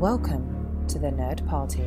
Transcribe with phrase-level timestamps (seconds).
[0.00, 1.82] Welcome to the Nerd Party.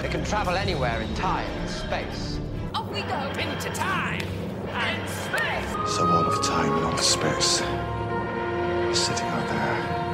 [0.00, 2.40] They can travel anywhere in time and space.
[2.74, 4.22] Off we go into time
[4.70, 5.94] and space.
[5.94, 10.05] So all of time and all of space is sitting out there.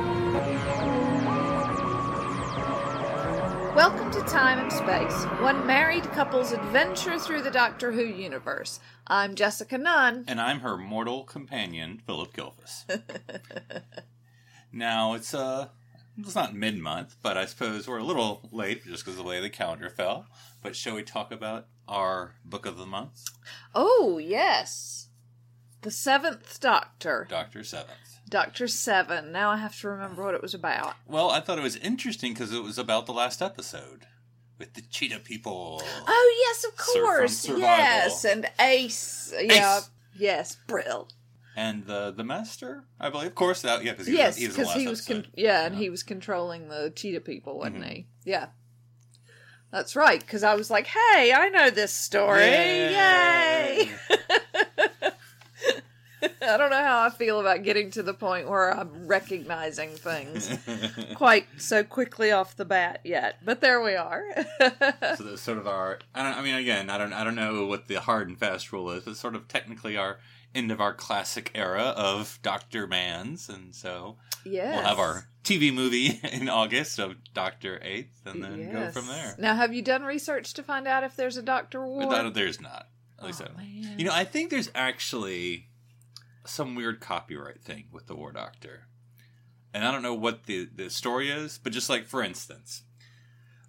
[3.82, 8.78] Welcome to Time and Space, one married couple's adventure through the Doctor Who universe.
[9.08, 10.24] I'm Jessica Nunn.
[10.28, 12.84] And I'm her mortal companion, Phillip Gilfus.
[14.72, 15.66] now, it's uh,
[16.16, 19.28] it's not mid month, but I suppose we're a little late just because of the
[19.28, 20.26] way the calendar fell.
[20.62, 23.24] But shall we talk about our book of the month?
[23.74, 25.08] Oh, yes.
[25.80, 27.26] The Seventh Doctor.
[27.28, 28.11] Doctor Seventh.
[28.32, 29.30] Doctor Seven.
[29.30, 30.94] Now I have to remember what it was about.
[31.06, 34.06] Well, I thought it was interesting because it was about the last episode
[34.58, 35.82] with the cheetah people.
[36.08, 37.46] Oh, yes, of course.
[37.48, 39.32] Yes, and Ace.
[39.38, 39.78] Yeah.
[39.78, 39.90] Ace.
[40.16, 41.08] Yes, Brill.
[41.54, 43.26] And the the master, I believe.
[43.28, 45.32] Of course, that yeah, because he yes, was, he was he was, con- episode.
[45.36, 47.88] yeah, and he was controlling the cheetah people, wasn't Mhm.
[47.90, 48.06] he?
[48.24, 48.46] Yeah,
[49.70, 50.18] that's right.
[50.20, 52.40] Because I was like, "Hey, I know this story!
[52.40, 52.92] Yay!"
[53.84, 53.90] Yay!"
[56.42, 60.52] I don't know how I feel about getting to the point where I'm recognizing things
[61.14, 64.24] quite so quickly off the bat yet, but there we are.
[64.60, 65.98] so that's sort of our.
[66.14, 66.38] I don't.
[66.38, 67.12] I mean, again, I don't.
[67.12, 69.04] I don't know what the hard and fast rule is.
[69.04, 70.18] But sort of technically our
[70.54, 74.74] end of our classic era of Doctor Mans, and so yes.
[74.74, 79.34] we'll have our TV movie in August of Doctor Eighth, and then go from there.
[79.38, 82.30] Now, have you done research to find out if there's a Doctor War?
[82.30, 82.88] There's not.
[83.18, 83.56] At least Oh, I don't.
[83.56, 83.98] man.
[83.98, 85.68] You know, I think there's actually
[86.44, 88.86] some weird copyright thing with the War Doctor.
[89.74, 92.82] And I don't know what the, the story is, but just like, for instance,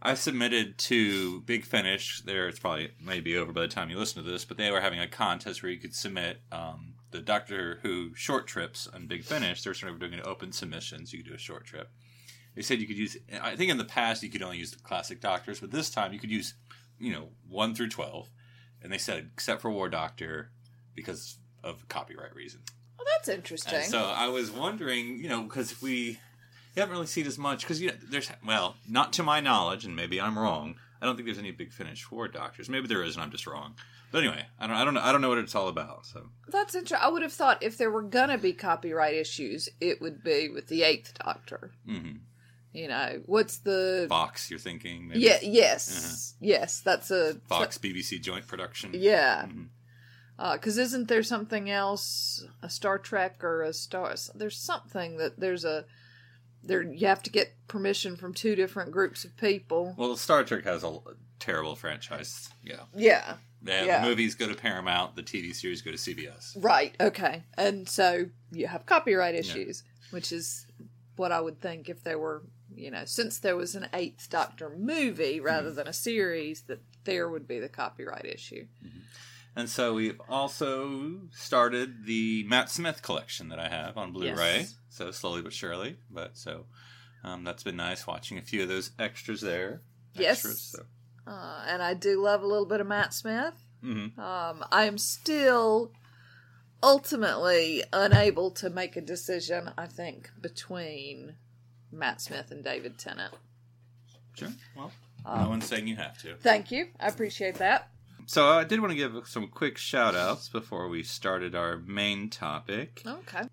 [0.01, 2.23] I submitted to Big Finish.
[2.23, 4.81] There, it's probably maybe over by the time you listen to this, but they were
[4.81, 9.23] having a contest where you could submit um, the Doctor Who short trips on Big
[9.23, 9.63] Finish.
[9.63, 11.13] They're sort of doing an open submissions.
[11.13, 11.89] You could do a short trip.
[12.53, 13.15] They said you could use.
[13.41, 16.11] I think in the past you could only use the classic Doctors, but this time
[16.11, 16.53] you could use,
[16.99, 18.29] you know, one through twelve.
[18.81, 20.51] And they said except for War Doctor,
[20.93, 22.63] because of copyright reasons.
[22.97, 23.75] well, that's interesting.
[23.75, 26.19] And so I was wondering, you know, because we
[26.75, 29.85] you haven't really seen as much because you know, there's well, not to my knowledge,
[29.85, 30.75] and maybe I'm wrong.
[31.01, 32.69] I don't think there's any big finish for doctors.
[32.69, 33.75] Maybe there is, and I'm just wrong.
[34.11, 36.05] But anyway, I don't, I don't know, I don't know what it's all about.
[36.05, 36.99] So That's interesting.
[37.03, 40.67] I would have thought if there were gonna be copyright issues, it would be with
[40.67, 41.71] the Eighth Doctor.
[41.87, 42.19] mhm.
[42.71, 44.07] You know, what's the?
[44.09, 45.07] Fox, you're thinking?
[45.07, 45.37] Maybe Yeah.
[45.43, 46.33] Yes.
[46.39, 46.79] Yes.
[46.81, 48.91] That's a Fox BBC joint production.
[48.95, 49.45] Yeah.
[49.45, 49.67] Mhm.
[50.51, 52.45] Because isn't there something else?
[52.61, 54.13] A Star Trek or a Star?
[54.35, 55.85] There's something that there's a
[56.63, 56.81] there.
[56.83, 59.95] You have to get permission from two different groups of people.
[59.97, 60.97] Well, Star Trek has a
[61.39, 62.49] terrible franchise.
[62.63, 63.35] Yeah, Yeah.
[63.65, 63.83] yeah.
[63.85, 64.01] Yeah.
[64.01, 65.15] The movies go to Paramount.
[65.15, 66.57] The TV series go to CBS.
[66.61, 66.93] Right.
[66.99, 67.43] Okay.
[67.57, 70.67] And so you have copyright issues, which is
[71.15, 72.43] what I would think if there were,
[72.75, 75.75] you know, since there was an Eighth Doctor movie rather Mm-hmm.
[75.77, 78.65] than a series, that there would be the copyright issue.
[79.55, 84.57] And so we've also started the Matt Smith collection that I have on Blu-ray.
[84.61, 84.75] Yes.
[84.89, 86.65] So slowly but surely, but so
[87.23, 89.81] um, that's been nice watching a few of those extras there.
[90.15, 90.41] Yes.
[90.41, 90.83] So.
[91.27, 93.53] Uh, and I do love a little bit of Matt Smith.
[93.83, 94.17] Mhm.
[94.17, 95.91] Um, I am still
[96.81, 101.35] ultimately unable to make a decision, I think, between
[101.91, 103.33] Matt Smith and David Tennant.
[104.35, 104.49] Sure.
[104.75, 104.91] Well,
[105.25, 106.35] Um, no one's saying you have to.
[106.37, 106.89] Thank you.
[106.99, 107.89] I appreciate that.
[108.27, 112.29] So I did want to give some quick shout outs before we started our main
[112.29, 113.01] topic.
[113.05, 113.43] Okay.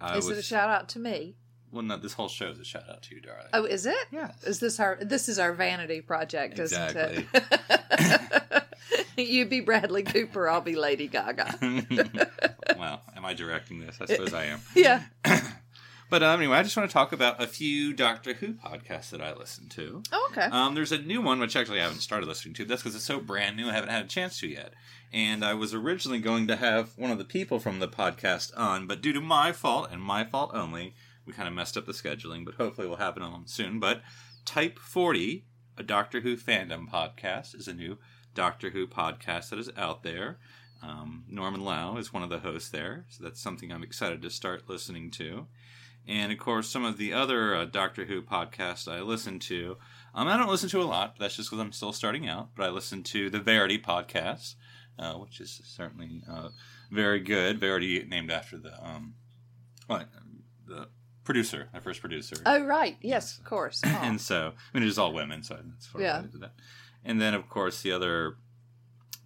[0.00, 1.36] I is was, it a shout out to me?
[1.70, 3.46] Well, no, this whole show is a shout out to you, darling.
[3.52, 4.06] Oh, is it?
[4.12, 4.44] Yes.
[4.44, 7.26] Is this our this is our vanity project, Exactly.
[7.34, 7.52] isn't
[7.98, 8.64] it?
[9.16, 11.58] you be Bradley Cooper, I'll be Lady Gaga.
[12.78, 13.98] well, am I directing this?
[14.00, 14.60] I suppose I am.
[14.74, 15.02] Yeah.
[16.14, 19.20] But um, anyway, I just want to talk about a few Doctor Who podcasts that
[19.20, 20.00] I listen to.
[20.12, 20.46] Oh, okay.
[20.46, 22.64] Um, there's a new one which actually I haven't started listening to.
[22.64, 24.74] That's because it's so brand new, I haven't had a chance to yet.
[25.12, 28.86] And I was originally going to have one of the people from the podcast on,
[28.86, 30.94] but due to my fault and my fault only,
[31.26, 32.44] we kind of messed up the scheduling.
[32.44, 33.80] But hopefully, we'll have it on soon.
[33.80, 34.00] But
[34.44, 35.44] Type 40,
[35.76, 37.98] a Doctor Who fandom podcast, is a new
[38.36, 40.38] Doctor Who podcast that is out there.
[40.80, 44.30] Um, Norman Lau is one of the hosts there, so that's something I'm excited to
[44.30, 45.48] start listening to.
[46.06, 49.78] And of course, some of the other uh, Doctor Who podcasts I listen to,
[50.14, 51.14] um, I don't listen to a lot.
[51.16, 52.50] But that's just because I'm still starting out.
[52.54, 54.54] But I listen to the Verity podcast,
[54.98, 56.48] uh, which is certainly uh,
[56.90, 57.58] very good.
[57.58, 59.14] Verity, named after the um,
[59.86, 60.08] what,
[60.66, 60.88] the
[61.24, 62.36] producer, my first producer.
[62.44, 62.96] oh, right.
[63.00, 63.80] Yes, of course.
[63.84, 63.88] Oh.
[64.02, 66.20] and so I mean, it is all women, so that's sort Yeah.
[66.20, 66.52] to that.
[67.02, 68.36] And then, of course, the other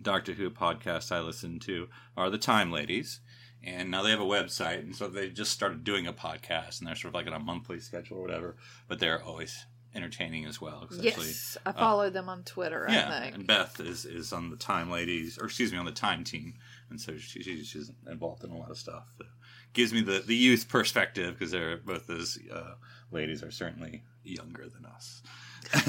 [0.00, 3.18] Doctor Who podcasts I listen to are the Time Ladies,
[3.64, 6.88] and now they have a website, and so they just started doing a podcast, and
[6.88, 8.56] they're sort of like on a monthly schedule or whatever.
[8.88, 10.82] But they're always entertaining as well.
[10.84, 12.86] actually- Yes, I follow them on Twitter.
[12.88, 13.34] I yeah, think.
[13.34, 16.54] and Beth is is on the Time Ladies, or excuse me, on the Time team,
[16.90, 19.04] and so she, she, she's involved in a lot of stuff.
[19.18, 19.26] That
[19.72, 22.74] gives me the the youth perspective because they're both those uh,
[23.10, 25.22] ladies are certainly younger than us.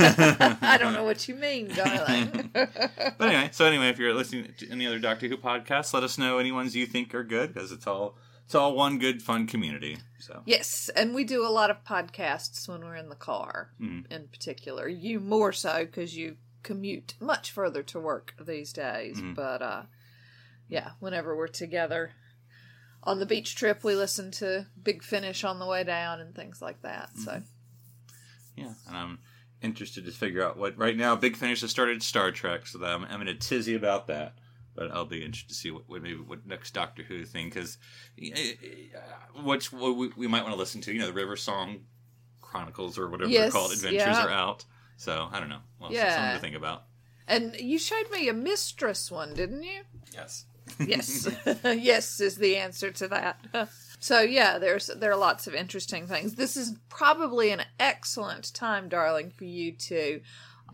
[0.61, 2.51] I don't know what you mean, darling.
[2.53, 6.17] But anyway, so anyway, if you're listening to any other Doctor Who podcasts, let us
[6.17, 9.45] know any ones you think are good because it's all it's all one good fun
[9.47, 9.97] community.
[10.19, 14.11] So yes, and we do a lot of podcasts when we're in the car, Mm-hmm.
[14.11, 14.87] in particular.
[14.87, 19.17] You more so because you commute much further to work these days.
[19.17, 19.33] Mm-hmm.
[19.33, 19.81] But uh,
[20.67, 22.11] yeah, whenever we're together
[23.03, 26.61] on the beach trip, we listen to Big Finish on the way down and things
[26.61, 27.11] like that.
[27.11, 27.21] Mm-hmm.
[27.21, 27.41] So
[28.55, 29.19] yeah, and I'm
[29.61, 31.15] interested to figure out what right now.
[31.15, 34.35] Big Finish has started Star Trek, so that I'm, I'm in a tizzy about that.
[34.75, 37.77] But I'll be interested to see what, what maybe what next Doctor Who thing because
[39.43, 40.93] which what we, we might want to listen to.
[40.93, 41.81] You know, the River Song
[42.41, 43.71] Chronicles or whatever they're called.
[43.71, 44.25] Adventures yeah.
[44.25, 44.65] are out,
[44.97, 45.59] so I don't know.
[45.79, 46.15] Well, Yeah.
[46.15, 46.83] something to think about.
[47.27, 49.81] and you showed me a mistress one, didn't you?
[50.13, 50.45] Yes.
[50.79, 51.27] Yes,
[51.63, 53.39] yes is the answer to that.
[53.99, 56.35] So yeah, there's there are lots of interesting things.
[56.35, 60.21] This is probably an excellent time, darling, for you to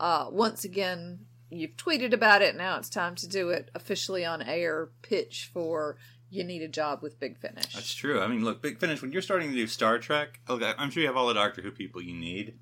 [0.00, 1.26] uh, once again.
[1.48, 2.56] You've tweeted about it.
[2.56, 4.90] Now it's time to do it officially on air.
[5.02, 5.96] Pitch for
[6.30, 7.72] you need a job with Big Finish.
[7.72, 8.20] That's true.
[8.20, 11.02] I mean, look, Big Finish, when you're starting to do Star Trek, look, I'm sure
[11.02, 12.58] you have all the Doctor Who people you need.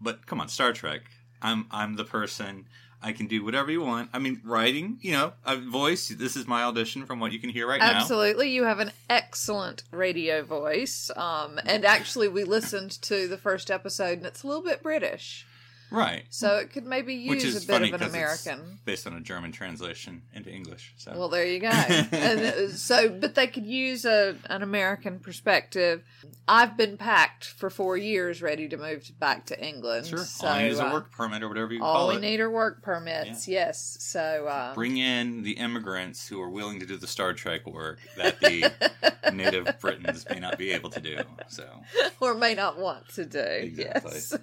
[0.00, 1.02] But come on, Star Trek.
[1.42, 2.66] I'm I'm the person.
[3.02, 4.10] I can do whatever you want.
[4.12, 6.08] I mean, writing, you know, a voice.
[6.08, 8.00] This is my audition from what you can hear right now.
[8.00, 11.10] Absolutely, you have an excellent radio voice.
[11.16, 15.46] Um, and actually, we listened to the first episode, and it's a little bit British,
[15.90, 16.24] Right.
[16.30, 18.78] so it could maybe use Which is a bit funny of an American.
[18.84, 20.94] based on a German translation into English.
[20.96, 21.68] So Well, there you go.
[21.68, 26.02] and uh, so, but they could use a an American perspective.
[26.46, 30.06] I've been packed for four years, ready to move back to England.
[30.06, 32.08] sure, So, all you need is a uh, work permit or whatever you all call
[32.08, 32.20] we it.
[32.20, 33.46] need are work permits.
[33.48, 33.96] Yes.
[34.00, 37.98] So, uh, Bring in the immigrants who are willing to do the Star Trek work
[38.16, 38.72] that the
[39.32, 41.18] native Britons may not be able to do.
[41.48, 41.64] So
[42.20, 43.38] or may not want to do.
[43.38, 44.12] Exactly.
[44.12, 44.36] Yes.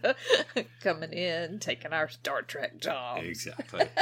[0.81, 3.23] Coming in, taking our Star Trek job.
[3.23, 3.85] exactly.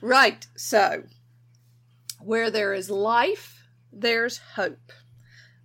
[0.00, 0.46] Right.
[0.56, 1.04] So,
[2.20, 4.92] where there is life, there's hope.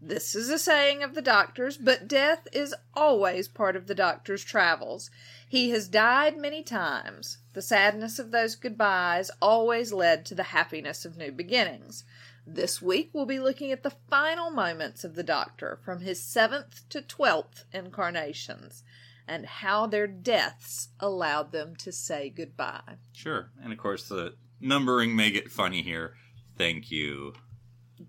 [0.01, 4.45] This is a saying of the doctor's, but death is always part of the doctor's
[4.45, 5.11] travels.
[5.47, 7.39] He has died many times.
[7.53, 12.05] The sadness of those goodbyes always led to the happiness of new beginnings.
[12.51, 16.89] This week we'll be looking at the final moments of the Doctor from his seventh
[16.89, 18.83] to twelfth incarnations
[19.27, 22.95] and how their deaths allowed them to say goodbye.
[23.13, 23.51] Sure.
[23.63, 26.15] And of course, the numbering may get funny here.
[26.57, 27.33] Thank you.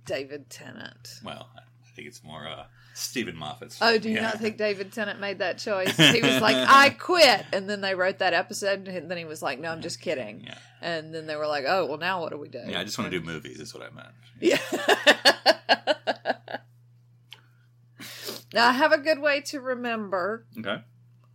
[0.07, 1.21] David Tennant.
[1.23, 2.65] Well, I think it's more uh,
[2.95, 3.79] Steven Moffat.
[3.81, 4.23] Oh, do you Yeah.
[4.23, 5.97] not think David Tennant made that choice?
[5.97, 7.47] He was like, I quit.
[7.53, 10.43] And then they wrote that episode, and then he was like, No, I'm just kidding.
[10.47, 10.55] Yeah.
[10.83, 12.61] And then they were like, Oh, well, now what do we do?
[12.67, 14.09] Yeah, I just want to do movies, is what I meant.
[14.41, 14.59] Yeah.
[18.53, 20.83] now, I have a good way to remember Okay.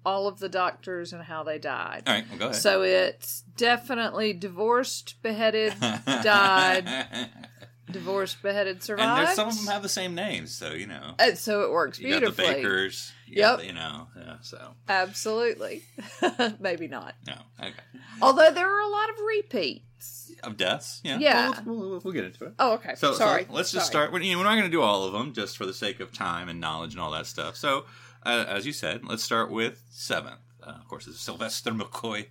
[0.06, 2.04] all of the doctors and how they died.
[2.08, 2.56] All right, well, go ahead.
[2.62, 7.30] So it's definitely divorced, beheaded, died,
[7.90, 9.20] divorced, beheaded, survived.
[9.20, 11.16] and there's some of them have the same names, so you know.
[11.20, 12.44] And so it works You got the.
[12.44, 13.12] Bakers.
[13.28, 13.60] You Yep.
[13.60, 14.74] the- you know, yeah, so.
[14.88, 15.84] Absolutely.
[16.60, 17.16] Maybe not.
[17.28, 17.38] No.
[17.60, 17.74] Okay.
[18.22, 20.32] Although there are a lot of repeats.
[20.44, 21.02] Of deaths?
[21.04, 21.18] Yeah.
[21.18, 21.50] Yeah.
[21.66, 22.54] Well, we'll, we'll, get into it.
[22.60, 22.94] Oh, okay.
[22.96, 23.48] So, so Sorry.
[23.50, 24.06] let's just Sorry.
[24.08, 24.14] start.
[24.14, 26.00] We're, you know, we're not going to do all of them just for the sake
[26.00, 27.56] of time and knowledge and all that stuff.
[27.56, 27.86] So,
[28.24, 30.42] uh, as you said, let's start with seventh.
[30.62, 32.28] Uh, of course, it's Sylvester McCoy,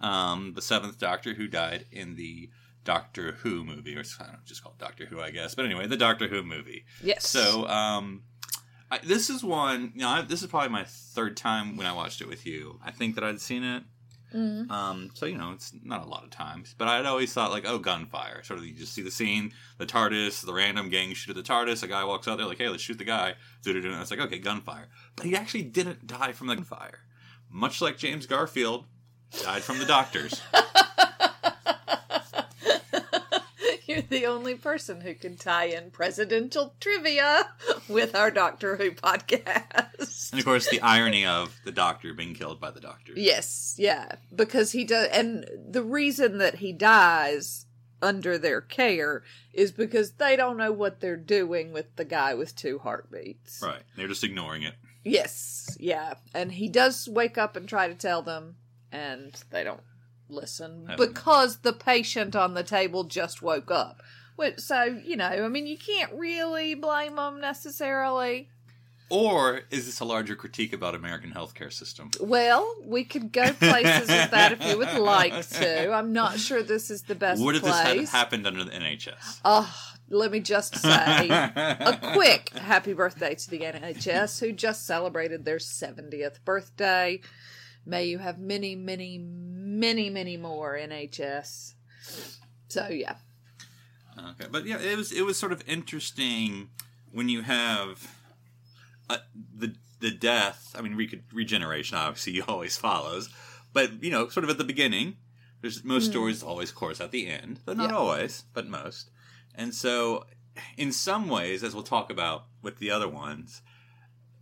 [0.00, 2.48] um, the seventh Doctor who died in the
[2.88, 5.54] Doctor Who movie, or it's, I don't know, just called Doctor Who, I guess.
[5.54, 6.86] But anyway, the Doctor Who movie.
[7.02, 7.28] Yes.
[7.28, 8.22] So, um,
[8.90, 9.92] I, this is one.
[9.94, 12.80] You know, I, this is probably my third time when I watched it with you.
[12.82, 13.82] I think that I'd seen it.
[14.34, 14.70] Mhm.
[14.70, 17.66] Um, so you know, it's not a lot of times, but I'd always thought like,
[17.66, 18.42] oh, gunfire.
[18.42, 21.46] Sort of, you just see the scene, the TARDIS, the random gang shoot at the
[21.52, 21.82] TARDIS.
[21.82, 23.34] A guy walks out there like, hey, let's shoot the guy.
[23.66, 24.88] And it's like, okay, gunfire.
[25.14, 27.00] But he actually didn't die from the gunfire,
[27.50, 28.86] much like James Garfield
[29.42, 30.40] died from the doctors.
[33.98, 37.48] You're the only person who can tie in presidential trivia
[37.88, 40.30] with our Doctor Who podcast.
[40.32, 43.18] and of course, the irony of the doctor being killed by the doctors.
[43.18, 47.66] Yes, yeah, because he does, and the reason that he dies
[48.00, 52.54] under their care is because they don't know what they're doing with the guy with
[52.54, 53.60] two heartbeats.
[53.60, 53.82] Right.
[53.96, 54.74] They're just ignoring it.
[55.04, 58.56] Yes, yeah, and he does wake up and try to tell them,
[58.92, 59.80] and they don't
[60.28, 61.08] listen Haven't.
[61.08, 64.02] because the patient on the table just woke up.
[64.56, 68.48] So you know, I mean, you can't really blame them necessarily.
[69.10, 72.10] Or is this a larger critique about American healthcare system?
[72.20, 75.92] Well, we could go places with that if you would like to.
[75.92, 79.40] I'm not sure this is the best What if this had happened under the NHS?
[79.46, 84.86] Oh, ah, let me just say a quick happy birthday to the NHS who just
[84.86, 87.20] celebrated their 70th birthday.
[87.88, 91.72] May you have many, many, many, many more NHS.
[92.68, 93.16] So yeah.
[94.18, 96.68] Okay, but yeah, it was it was sort of interesting
[97.12, 98.14] when you have
[99.08, 99.18] uh,
[99.56, 100.74] the the death.
[100.76, 103.30] I mean, re- regeneration obviously always follows,
[103.72, 105.16] but you know, sort of at the beginning.
[105.60, 107.96] There's most stories always, course, at the end, but not Yeah.
[107.96, 109.10] always, but most.
[109.56, 110.24] And so,
[110.76, 113.60] in some ways, as we'll talk about with the other ones,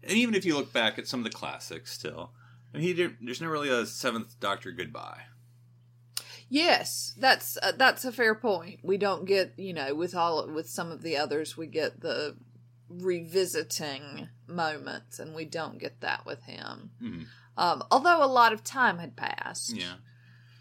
[0.02, 2.32] and even if you look back at some of the classics, still,
[2.76, 5.23] Mean, he didn't, there's never really a Seventh Doctor goodbye.
[6.49, 8.80] Yes, that's uh, that's a fair point.
[8.83, 12.37] We don't get, you know, with all with some of the others, we get the
[12.88, 16.90] revisiting moments, and we don't get that with him.
[17.02, 17.26] Mhm.
[17.56, 19.75] Um, although a lot of time had passed.
[19.75, 19.95] Yeah.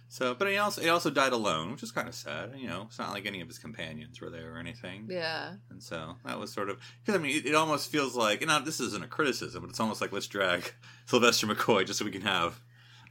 [0.08, 2.54] So, but he also he also died alone, which is kind of sad.
[2.56, 5.08] You know, it's not like any of his companions were there or anything.
[5.10, 5.56] Yeah.
[5.70, 8.66] And so that was sort of because I mean, it, it almost feels like, and
[8.66, 10.74] this isn't a criticism, but it's almost like let's drag
[11.06, 12.62] Sylvester McCoy just so we can have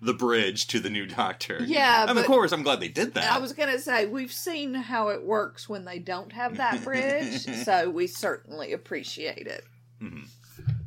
[0.00, 1.60] the bridge to the new Doctor.
[1.64, 3.32] Yeah, and of course I'm glad they did that.
[3.32, 6.84] I was going to say, we've seen how it works when they don't have that
[6.84, 9.64] bridge, so we certainly appreciate it.
[10.02, 10.24] Mm-hmm.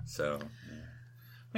[0.05, 0.39] So,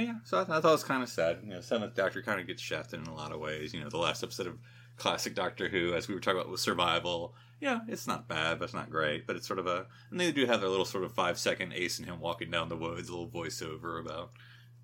[0.00, 0.14] yeah.
[0.24, 1.38] So I, I thought it was kind of sad.
[1.42, 3.72] You know, Seventh Doctor kind of gets shafted in a lot of ways.
[3.74, 4.58] You know, the last episode of
[4.96, 8.66] classic Doctor Who, as we were talking about with Survival, yeah, it's not bad, but
[8.66, 9.26] it's not great.
[9.26, 11.72] But it's sort of a, and they do have their little sort of five second
[11.74, 14.30] Ace and him walking down the woods, a little voiceover about,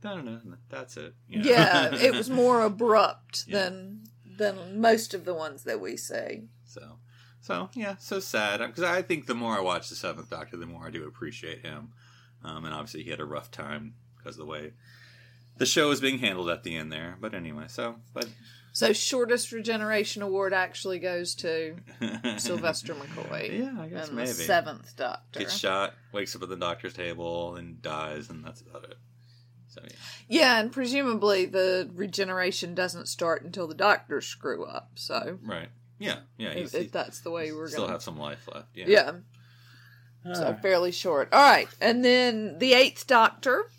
[0.05, 1.15] I don't know, that's it.
[1.29, 1.51] you know?
[1.51, 3.65] Yeah, it was more abrupt Yeah.
[3.65, 4.05] than
[4.39, 6.49] than most of the ones that we see.
[6.65, 6.99] So,
[7.41, 10.67] so yeah, so sad because I think the more I watch the Seventh Doctor, the
[10.67, 11.93] more I do appreciate him.
[12.45, 14.75] Um, and obviously, he had a rough time because of the way
[15.59, 17.17] the show was being handled at the end there.
[17.21, 18.29] But anyway, so but
[18.73, 21.77] So, shortest regeneration award actually goes to
[22.39, 23.59] Sylvester McCoy.
[23.59, 24.29] Yeah, I guess and maybe.
[24.29, 25.41] the seventh Doctor.
[25.41, 28.97] gets shot, wakes up at the doctor's table, and dies, and that's about it.
[29.69, 29.97] So yeah,
[30.29, 34.91] Yeah, and presumably the regeneration doesn't start until the doctors screw up.
[34.95, 35.69] So, right.
[35.99, 36.51] Yeah, yeah.
[36.51, 38.69] if, if that's the way we're still going have some life left.
[38.75, 38.85] Yeah.
[38.89, 39.13] Yeah.
[40.35, 41.33] So, fairly short.
[41.33, 41.69] All right.
[41.81, 43.71] And then the eighth Doctor.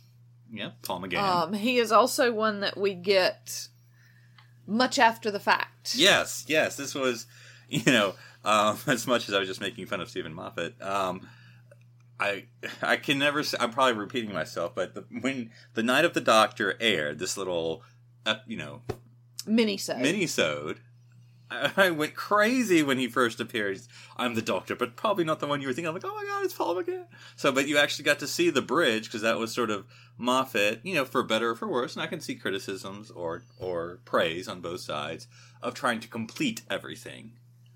[0.51, 0.71] Yeah.
[0.81, 1.17] Paul McGann.
[1.19, 3.67] Um, he is also one that we get
[4.65, 5.95] much after the fact.
[5.95, 6.75] Yes, yes.
[6.75, 7.27] This was,
[7.69, 11.27] you know, um, as much as I was just making fun of Steven Moffat, um,
[12.19, 12.45] I
[12.81, 13.43] I can never.
[13.43, 17.37] Say, I'm probably repeating myself, but the, when the Night of the Doctor aired, this
[17.37, 17.83] little,
[18.25, 18.81] uh, you know,
[19.45, 20.01] Minisode.
[20.01, 20.77] minisode.
[20.77, 20.79] I
[21.77, 23.79] I went crazy when he first appeared.
[24.17, 25.87] I'm the Doctor, but probably not the one you were thinking.
[25.87, 27.05] I'm like, oh my god, it's Paul McGann.
[27.35, 29.85] So, but you actually got to see the bridge because that was sort of
[30.17, 31.95] Moffat, you know, for better or for worse.
[31.95, 35.27] And I can see criticisms or or praise on both sides
[35.61, 37.33] of trying to complete everything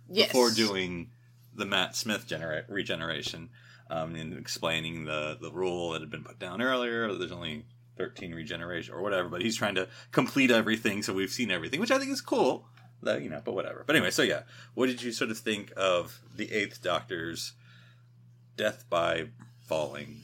[0.09, 0.27] yes.
[0.27, 1.11] before doing
[1.53, 3.49] the Matt Smith genera- regeneration
[3.89, 7.13] um, and explaining the the rule that had been put down earlier.
[7.13, 7.65] There's only
[7.97, 11.91] 13 regeneration or whatever, but he's trying to complete everything, so we've seen everything, which
[11.91, 12.65] I think is cool.
[13.03, 13.83] You know, but whatever.
[13.85, 14.41] But anyway, so yeah,
[14.73, 17.53] what did you sort of think of the Eighth Doctor's
[18.57, 19.27] death by
[19.67, 20.23] falling?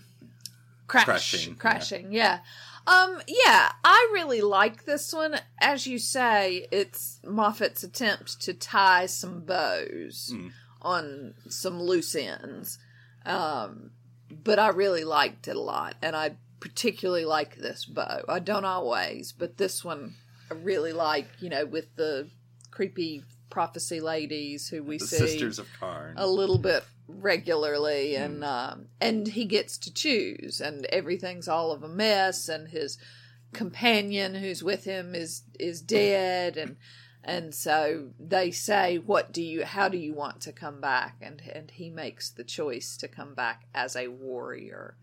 [0.88, 2.40] Crash, Crashing, crashing, yeah.
[2.86, 5.36] Um, yeah, I really like this one.
[5.60, 10.52] As you say, it's Moffat's attempt to tie some bows Mm.
[10.82, 12.80] on some loose ends.
[13.26, 13.92] Um,
[14.32, 18.24] but I really liked it a lot, and I particularly like this bow.
[18.30, 20.16] I don't always, but this one
[20.50, 21.28] I really like.
[21.42, 22.30] You know, with the
[22.78, 26.14] creepy prophecy ladies who we The see Sisters of Karn.
[26.16, 31.82] a little bit regularly and um, and he gets to choose and everything's all of
[31.82, 33.00] a mess and his
[33.52, 36.76] companion who's with him is is dead and
[37.24, 41.16] and so they say what do you how do you want to come back?
[41.20, 44.98] And and he makes the choice to come back as a warrior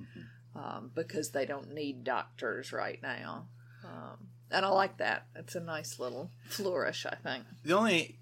[0.55, 3.49] um, because they don't need doctors right now
[3.85, 5.27] um, and I like that.
[5.37, 7.45] It's a nice little flourish I think.
[7.65, 8.19] The only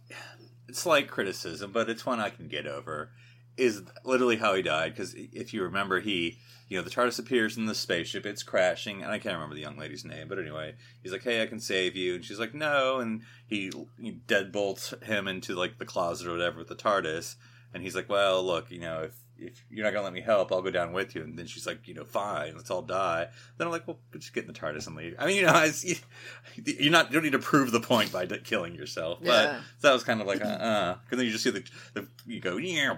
[0.72, 3.10] slight criticism, but it's one I can get over,
[3.56, 4.94] is literally how he died.
[4.94, 9.02] Because if you remember, he, you know, the TARDIS appears in the spaceship, it's crashing,
[9.02, 11.60] and I can't remember the young lady's name, but anyway, he's like, "Hey, I can
[11.60, 13.70] save you," and she's like, "No," and he,
[14.00, 17.36] he deadbolts him into like the closet or whatever with the TARDIS,
[17.74, 19.14] and he's like, "Well, look, you know, if
[19.46, 21.22] if you're not gonna let me help, I'll go down with you.
[21.22, 23.28] And then she's like, you know, fine, let's all die.
[23.58, 25.14] Then I'm like, well, just get in the TARDIS and leave.
[25.18, 25.52] I mean, you know,
[26.64, 29.18] you're not you don't need to prove the point by d- killing yourself.
[29.20, 29.61] But Yeah.
[29.78, 32.06] so that was kind of like, uh, uh, because then you just see the, the
[32.26, 32.96] you go, yeah,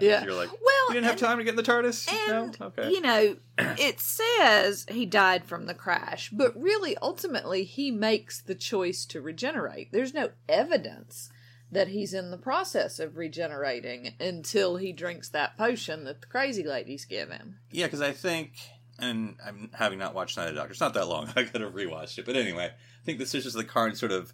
[0.00, 0.24] Yeah.
[0.24, 2.12] You're like, Well, you didn't have and- time to get in the TARDIS.
[2.30, 2.90] And no, okay.
[2.90, 8.54] you know, it says he died from the crash, but really, ultimately, he makes the
[8.54, 9.92] choice to regenerate.
[9.92, 11.30] There's no evidence
[11.72, 16.62] that he's in the process of regenerating until he drinks that potion that the crazy
[16.62, 17.58] ladies give him.
[17.70, 18.52] Yeah, because I think,
[18.98, 20.72] and I'm having not watched Night of the Doctor.
[20.72, 21.28] It's not that long.
[21.36, 24.12] I could have rewatched it, but anyway, I think this is just the card sort
[24.12, 24.32] of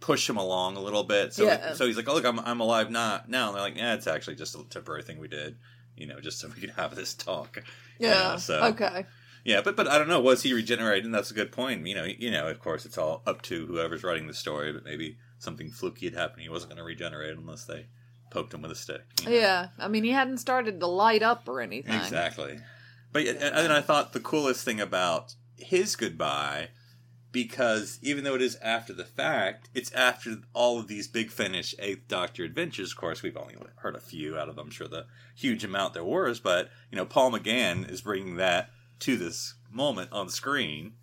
[0.00, 1.32] push him along a little bit.
[1.32, 1.74] So, Yeah.
[1.74, 4.08] so he's like, "Oh, look, I'm I'm alive now." Now, and they're like, "Yeah, it's
[4.08, 5.56] actually just a temporary thing we did,
[5.96, 7.62] you know, just so we could have this talk."
[8.00, 8.34] Yeah.
[8.36, 9.06] so Okay.
[9.44, 10.20] yeah, but but I don't know.
[10.20, 11.04] Was he regenerated?
[11.04, 11.86] And that's a good point.
[11.86, 14.72] You know, you know, of course, it's all up to whoever's writing the story.
[14.72, 16.42] But maybe something fluky had happened.
[16.42, 17.86] He wasn't going to regenerate unless they
[18.30, 19.02] poked him with a stick.
[19.20, 19.36] you know?
[19.36, 19.68] Yeah.
[19.78, 21.94] I mean, he hadn't started to light up or anything.
[21.94, 22.58] Exactly.
[23.12, 26.68] But and and I thought the coolest thing about his goodbye,
[27.30, 31.74] because even though it is after the fact, it's after all of these big finish
[31.78, 32.92] Eighth Doctor adventures.
[32.92, 34.66] Of course, we've only heard a few out of, them.
[34.66, 36.40] I'm sure, the huge amount there was.
[36.40, 38.70] But you know, Paul McGann is bringing that
[39.00, 40.94] to this moment on screen.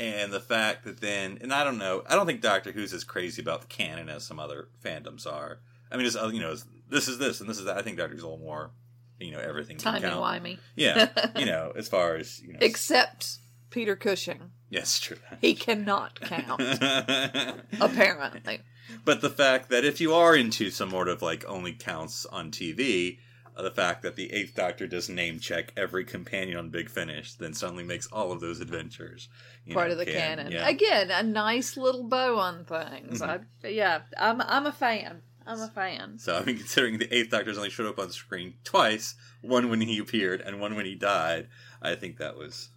[0.00, 3.02] And the fact that then, and I don't know, I don't think Doctor Who's as
[3.02, 5.58] crazy about the canon as some other fandoms are.
[5.90, 6.54] I mean, it's, uh, you know,
[6.88, 7.76] this is this and this is that.
[7.76, 8.70] I think Doctor's a little more,
[9.18, 10.58] you know, everything can Timey wimey.
[10.76, 13.38] Yeah, you know, as far as you know, Except
[13.70, 14.50] Peter Cushing.
[14.70, 15.16] yes, true.
[15.40, 16.60] He cannot count,
[17.80, 18.60] apparently.
[19.04, 22.50] but the fact that if you are into some sort of like only counts on
[22.50, 23.18] TV,
[23.64, 27.52] the fact that the Eighth Doctor does name check every companion on Big Finish, then
[27.54, 29.28] suddenly makes all of those adventures
[29.64, 30.46] you part know, of the canon.
[30.46, 30.52] canon.
[30.52, 30.68] Yeah.
[30.68, 33.20] Again, a nice little bow on things.
[33.20, 33.44] Mhm.
[33.64, 35.22] I, yeah, I'm I'm a fan.
[35.46, 36.18] I'm a fan.
[36.18, 39.80] So I mean, considering the Eighth Doctor's only showed up on screen twice, one when
[39.80, 41.48] he appeared and one when he died,
[41.82, 42.68] I think that was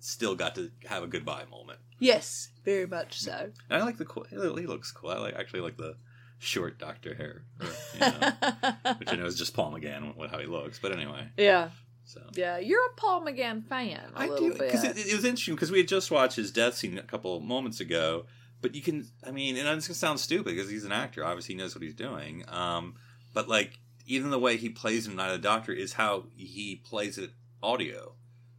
[0.00, 1.78] still got to have a goodbye moment.
[1.98, 3.52] Yes, very much so.
[3.70, 4.26] And I like the cool.
[4.28, 5.10] He he looks cool.
[5.10, 5.96] I like actually like the
[6.38, 8.32] short Doctor hair, or, you know,
[8.98, 10.78] which I know is just Paul McGann with how he looks.
[10.78, 11.70] But anyway, yeah,
[12.04, 12.58] so yeah.
[12.58, 14.00] You're a Paul McGann fan.
[14.14, 16.50] a I little do because it, it was interesting because we had just watched his
[16.50, 18.26] death scene a couple moments ago.
[18.62, 21.24] But you can, I mean, and it's gonna sound stupid because he's an actor.
[21.24, 22.44] Obviously, he knows what he's doing.
[22.48, 22.94] Um,
[23.34, 26.76] but like even the way he plays in Night of the Doctor is how he
[26.76, 27.30] plays it
[27.62, 28.14] audio.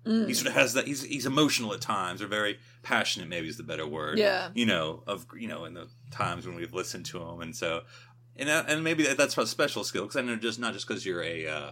[0.08, 0.28] Mm.
[0.28, 0.88] He sort of has that.
[0.88, 3.28] He's he's emotional at times, or very passionate.
[3.28, 4.18] Maybe is the better word.
[4.18, 4.50] Yeah.
[4.54, 7.82] You know of you know in the times when we've listened to him, and so
[8.36, 11.06] and that- and maybe that's a special skill because I know just not just because
[11.06, 11.72] you're a uh,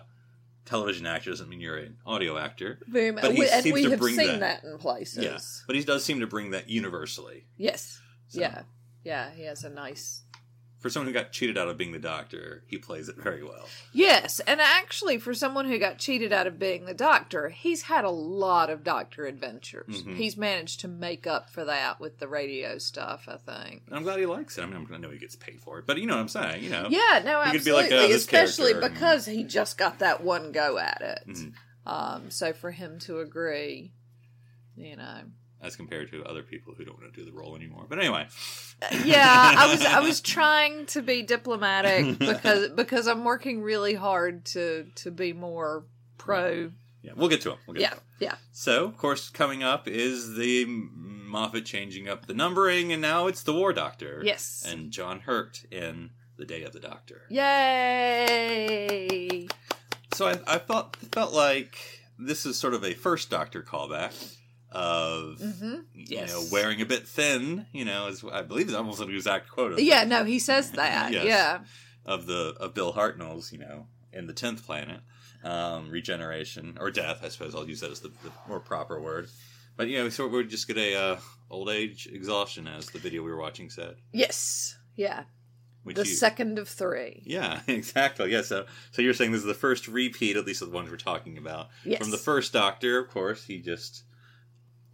[0.65, 2.79] television actor doesn't mean you're an audio actor.
[2.87, 3.21] very much.
[3.21, 4.39] but he We- and seems we to have bring seen that.
[4.39, 4.63] that.
[4.63, 5.23] in places.
[5.23, 7.45] Yeah, but he does seem to bring that universally.
[7.57, 7.99] Yes.
[8.27, 8.63] So, Yeah.
[9.03, 9.29] Yeah.
[9.35, 10.23] He has a nice.
[10.85, 13.65] For someone who got cheated out of being the Doctor, he plays it very well.
[13.91, 18.05] Yes, and actually, for someone who got cheated out of being the doctor, he's had
[18.05, 20.03] a lot of doctor adventures.
[20.03, 20.15] Mhm.
[20.15, 23.27] He's managed to make up for that with the radio stuff.
[23.27, 23.81] I think.
[23.91, 24.61] I'm glad he likes it.
[24.61, 26.63] I mean, I know he gets paid for it, but you know what I'm saying.
[26.63, 26.87] You know.
[26.91, 28.13] Yeah, no, He be like, absolutely.
[28.13, 31.27] "Oh, Especially character," and- because he just got that one go at it.
[31.27, 31.53] Mhm.
[31.87, 33.91] Um, so for him to agree,
[34.75, 35.21] you know,
[35.65, 37.85] As compared to other people who don't want to do the role anymore.
[37.89, 38.27] But anyway.
[38.81, 43.95] Uh, yeah, I was I was trying to be diplomatic because because I'm working really
[43.95, 45.83] hard to to be more
[46.17, 46.71] pro.
[47.01, 47.57] Yeah, we'll get to them.
[47.67, 48.01] We'll get Yeah, to him.
[48.19, 48.35] yeah.
[48.51, 53.43] So, of course, coming up is the Moffat changing up the numbering, and now it's
[53.43, 54.21] the War Doctor.
[54.23, 54.65] Yes.
[54.67, 57.23] And John Hurt in The Day of the Doctor.
[58.35, 59.47] Yay!
[60.13, 61.77] So I, I felt felt like
[62.17, 64.13] this is sort of a first Doctor callback
[64.75, 66.29] of hmm you Yes.
[66.31, 67.65] know wearing a bit thin.
[67.71, 69.73] You know, is I believe is almost an exact quote.
[69.73, 71.11] Of, Yeah, no, he says that.
[71.13, 71.25] Yes.
[71.25, 71.59] Yeah.
[72.05, 73.51] of the of Bill Hartnell's.
[73.51, 74.99] You know, in the tenth planet,
[75.43, 77.19] um, regeneration or death.
[77.23, 79.29] I suppose I'll use that as the, the more proper word.
[79.77, 83.23] But you know, so we just get a uh, old age exhaustion, as the video
[83.23, 83.95] we were watching said.
[84.13, 84.77] Yes.
[84.95, 85.23] Yeah.
[85.83, 87.21] Which The you, second of three.
[87.25, 88.31] Yeah, exactly.
[88.31, 90.89] Yeah, so so you're saying this is the first repeat, at least of the ones
[90.89, 91.67] we're talking about.
[91.83, 91.99] Yes.
[92.01, 94.03] From the first Doctor, of course, he just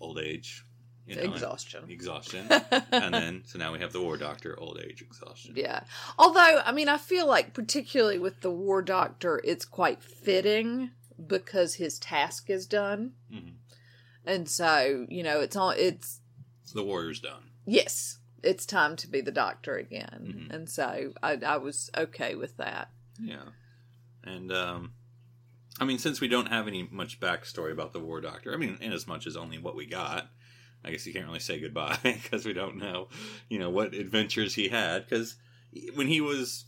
[0.01, 0.65] old age,
[1.07, 1.89] you know, Exhaustion.
[1.89, 2.47] exhaustion,
[2.91, 5.53] and then so now we have the War Doctor, old age exhaustion.
[5.55, 5.81] Yeah.
[6.17, 10.91] Although, I mean, I feel like, particularly with the War Doctor, it's quite fitting
[11.27, 13.13] because his task is done.
[13.31, 13.53] Mhm.
[14.25, 16.19] And so, you know, it's all, it's,
[16.73, 17.43] the Warrior's done.
[17.65, 20.47] yes, it's time to be the Doctor again.
[20.49, 20.55] Mhm.
[20.55, 22.89] And so I, I was okay with that.
[23.19, 23.49] Yeah,
[24.23, 24.93] and um,
[25.79, 28.77] I mean, since we don't have any much backstory about the War Doctor, I mean,
[28.81, 30.29] in as much as only what we got,
[30.84, 33.07] I guess you can't really say goodbye because we don't know,
[33.49, 35.05] you know, what adventures he had.
[35.07, 35.36] Because
[35.95, 36.65] when he was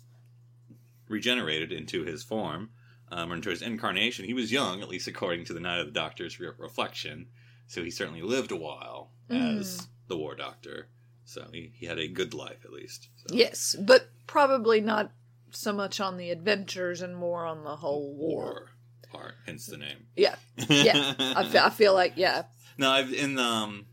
[1.10, 2.70] regenerated into his form,
[3.12, 5.86] um, or into his incarnation, he was young, at least according to the Night of
[5.88, 7.28] the Doctor's re- reflection.
[7.68, 9.60] So he certainly lived a while Mm.
[9.60, 10.88] as the War Doctor.
[11.26, 13.08] So he, he had a good life, at least.
[13.16, 13.34] So.
[13.36, 15.12] Yes, but probably not
[15.52, 18.44] so much on the adventures and more on the whole war.
[18.44, 18.70] War
[19.13, 20.08] part, hence the name.
[20.15, 20.36] Yeah,
[20.67, 21.13] yeah.
[21.19, 22.43] I feel, I feel like yeah.
[22.78, 23.86] No, I've in the um,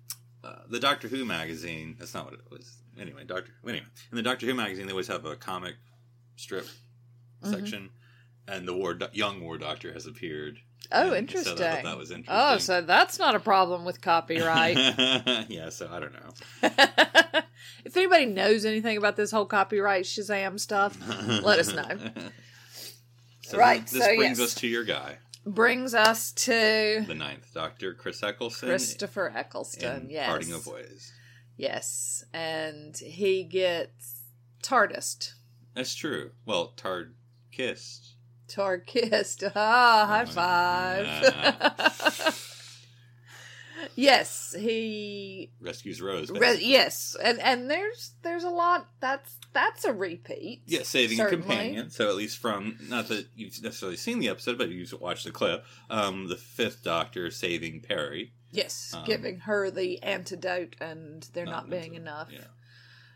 [0.43, 1.97] uh, the Doctor Who magazine.
[1.99, 2.79] That's not what it was.
[2.99, 3.53] Anyway, Doctor.
[3.65, 5.77] Anyway, in the Doctor Who magazine, they always have a comic
[6.37, 6.67] strip
[7.43, 7.55] Mm-hmm.
[7.55, 7.89] section,
[8.49, 10.59] and the War Do- young War Doctor has appeared.
[10.93, 11.57] Oh, interesting.
[11.57, 12.37] So I thought that was interesting.
[12.37, 14.77] Oh, so that's not a problem with copyright.
[15.49, 15.71] yeah.
[15.71, 16.31] So I don't know.
[17.85, 20.99] if anybody knows anything about this whole copyright Shazam stuff,
[21.43, 21.89] let us know.
[23.51, 24.49] So Right, This so brings yes.
[24.49, 28.69] us to your guy, Brings us to the ninth Doctor, Chris Eccleston.
[28.69, 30.07] Christopher Eccleston.
[30.09, 30.29] Yes.
[30.29, 31.13] Parting of Ways.
[31.57, 32.23] Yes.
[32.33, 34.21] And he gets
[34.63, 35.33] TARDISed.
[35.75, 36.31] That's true.
[36.47, 37.17] Well, Tard
[37.51, 38.15] kissed.
[38.47, 39.43] Tard kissed.
[39.57, 42.37] Ah, high five.
[43.97, 46.31] yes, he Rescues Rose.
[46.31, 50.63] Re- yes, and and there's there's a lot that's that's a repeat.
[50.67, 51.45] Yeah, saving certainly.
[51.45, 51.91] a companion.
[51.91, 55.31] So at least from not that you've necessarily seen the episode, but you've watched the
[55.33, 55.65] clip.
[55.89, 58.33] Um, the fifth Doctor saving Peri.
[58.53, 62.29] Yes, Um, giving her the antidote, and there not, Not being enough.
[62.33, 62.41] Yeah.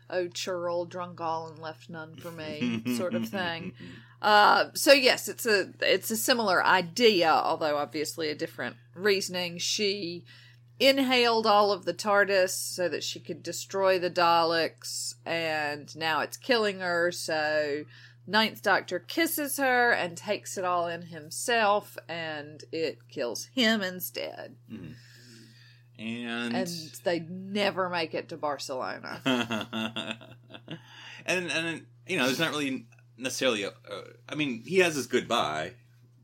[0.09, 3.73] Oh, churl, drunk all and left none for me, sort of thing.
[4.21, 9.57] Uh, so yes, it's a it's a similar idea, although obviously a different reasoning.
[9.57, 10.23] She
[10.79, 16.37] inhaled all of the TARDIS so that she could destroy the Daleks, and now it's
[16.37, 17.11] killing her.
[17.11, 17.85] So
[18.27, 24.55] Ninth Doctor kisses her and takes it all in himself, and it kills him instead.
[25.97, 29.21] and And they never make it to Barcelona.
[31.25, 32.85] and and you know, there's not really
[33.17, 33.63] necessarily.
[33.63, 35.73] A, uh, I mean, he has his goodbye,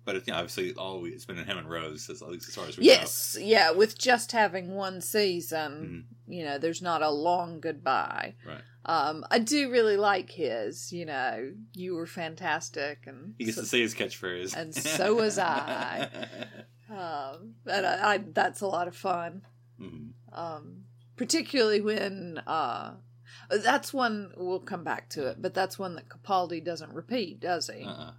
[0.06, 2.48] but it's, you know, obviously all it's been in him and Rose, as, at least
[2.50, 6.34] as far as we Yes, yeah, with just having one season, Mm.
[6.34, 8.36] you know, there's not a long goodbye.
[8.46, 8.62] Right.
[8.84, 13.66] Um, I do really like his, you know, you were fantastic, and He gets to
[13.66, 16.10] say his catchphrase, and so was I.
[16.90, 19.44] um, and I, I, that's a lot of fun.
[19.80, 20.10] Mhm.
[20.34, 20.84] Um,
[21.16, 22.94] particularly when uh,
[23.50, 27.68] that's one we'll come back to it, but that's one that Capaldi doesn't repeat, does
[27.70, 27.84] he?
[27.84, 28.14] Uh-uh.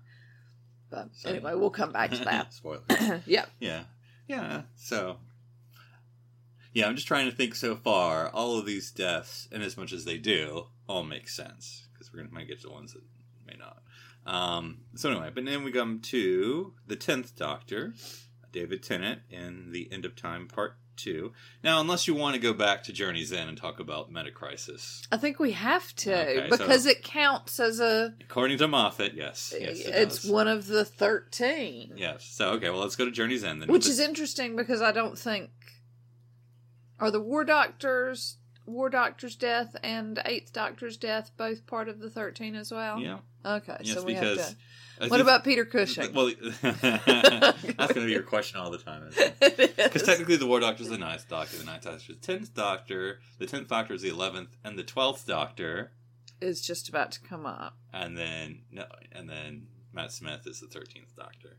[0.93, 2.53] But So- anyway, we'll come back to that.
[2.55, 2.83] Spoiler.
[3.27, 3.47] yeah.
[3.59, 3.85] Yeah.
[4.29, 4.63] Yeah.
[4.77, 5.17] So
[6.75, 9.93] Yeah, I'm just trying to think so far, all of these deaths, and as much
[9.93, 11.89] as they do, all make sense.
[11.93, 13.03] Because we're gonna might get to the ones that
[13.47, 13.83] may not.
[14.25, 17.95] Um, so anyway, but then we come to the tenth Doctor,
[18.53, 21.33] David Tennant, in the End of Time Part Two.
[21.65, 25.17] Now, unless you want to go back to Journey's End and talk about Metacrisis, I
[25.17, 28.15] think we have to Okay, so- because it counts as a.
[28.21, 30.31] according to Moffat, yes, yes, it it's does.
[30.31, 32.25] one of the thirteen, Yes.
[32.25, 33.69] So okay, well, let's go to Journey's End then.
[33.71, 35.51] which is interesting because I don't think
[37.01, 42.11] are the War Doctors, War Doctor's death, and Eighth Doctor's death both part of the
[42.11, 43.01] thirteen as well.
[43.01, 43.19] yeah.
[43.45, 44.57] Okay, Yes, so we because have to.
[45.01, 46.13] I What think- about Peter Cushing?
[46.15, 46.27] Well,
[46.63, 49.11] that's going to be your question all the time.
[49.41, 52.55] Because technically, the War Doctor is the ninth Doctor, the ninth Doctor is the tenth
[52.55, 55.91] Doctor, the tenth Doctor is the eleventh, and the twelfth Doctor,
[56.41, 57.77] is just about to come up.
[57.93, 61.57] and then no, and then Matt Smith is the thirteenth Doctor.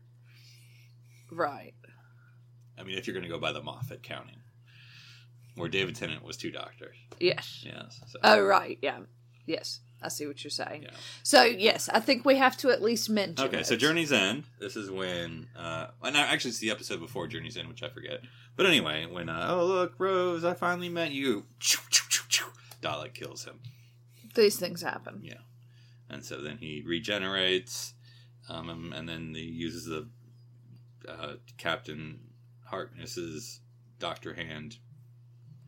[1.30, 1.74] Right.
[2.78, 4.40] I mean, if you're going to go by the Moffat counting,
[5.54, 6.96] where David Tennant was two Doctors.
[7.20, 7.62] Yes.
[7.64, 8.00] Yes.
[8.08, 8.78] So, Oh, right.
[8.82, 9.00] Yeah.
[9.46, 9.80] Yes.
[10.04, 10.82] I see what you're saying.
[10.82, 10.90] Yeah.
[11.22, 13.66] So, yes, I think we have to at least mention Okay, it.
[13.66, 14.44] so Journey's End.
[14.60, 17.88] This is when, uh, and I actually it's the episode before Journey's End, which I
[17.88, 18.20] forget.
[18.56, 21.44] But anyway, when uh, oh look, Rose, I finally met you.
[21.58, 22.44] Choo, choo, choo, choo.
[22.82, 23.60] Dalek kills him.
[24.34, 25.20] These things happen.
[25.22, 25.42] Yeah,
[26.10, 27.94] and so then he regenerates,
[28.48, 30.08] um, and, and then he uses the
[31.08, 32.20] uh, Captain
[32.66, 33.60] Harkness's
[33.98, 34.76] Doctor Hand.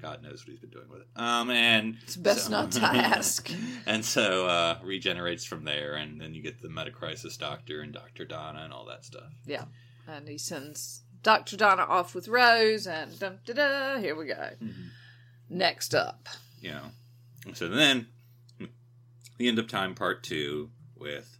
[0.00, 1.06] God knows what he's been doing with it.
[1.16, 3.50] Um, and It's best not to ask.
[3.86, 8.24] and so uh, regenerates from there, and then you get the Metacrisis Doctor and Doctor
[8.24, 9.32] Donna and all that stuff.
[9.46, 9.64] Yeah.
[10.06, 11.56] And he sends Dr.
[11.56, 14.34] Donna off with Rose, and dum da da, here we go.
[14.62, 14.88] Mm-hmm.
[15.48, 16.28] Next up.
[16.60, 18.06] You know, so then
[19.38, 21.38] the end of time part two with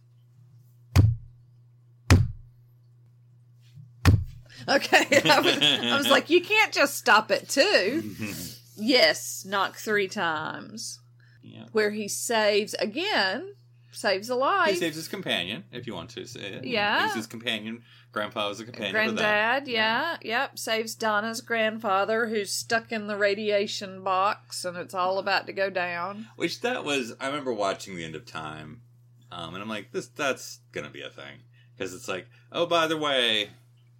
[4.77, 5.21] Okay.
[5.29, 8.03] I was, I was like, you can't just stop at two.
[8.75, 10.99] yes, knock three times.
[11.41, 11.65] yeah.
[11.71, 13.53] Where he saves, again,
[13.91, 14.71] saves a life.
[14.71, 16.65] He saves his companion, if you want to say it.
[16.65, 17.05] Yeah.
[17.07, 17.83] He's his companion.
[18.11, 18.91] Grandpa was a companion.
[18.93, 25.17] Granddad, yeah, yep, saves Donna's grandfather who's stuck in the radiation box and it's all
[25.19, 26.27] about to go down.
[26.35, 28.81] Which that was, I remember watching the end of time,
[29.31, 31.39] um, and I'm like, this that's gonna be a thing.
[31.77, 33.49] because it's like, oh, by the way,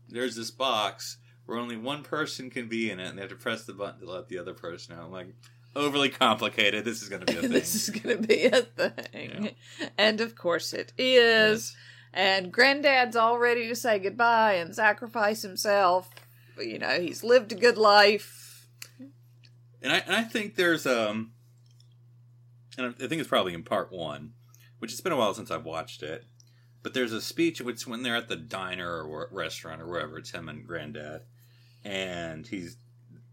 [0.10, 3.36] there's this box where only one person can be in it, and they have to
[3.36, 5.06] press the button to let the other person out.
[5.06, 5.34] I'm like,
[5.76, 6.84] overly complicated.
[6.84, 7.52] This is going to be a thing.
[7.52, 9.56] this is going to be a thing.
[9.98, 11.74] And of course it is.
[11.74, 11.76] Yes.
[12.14, 16.10] And Granddad's all ready to say goodbye and sacrifice himself.
[16.60, 18.68] You know, he's lived a good life.
[19.82, 21.34] And I and I think there's um,
[22.78, 24.34] and I think it's probably in part one,
[24.80, 26.26] which it's been a while since I've watched it.
[26.84, 30.32] But there's a speech which when they're at the diner or restaurant or wherever it's
[30.32, 31.22] him and Granddad,
[31.84, 32.78] and he's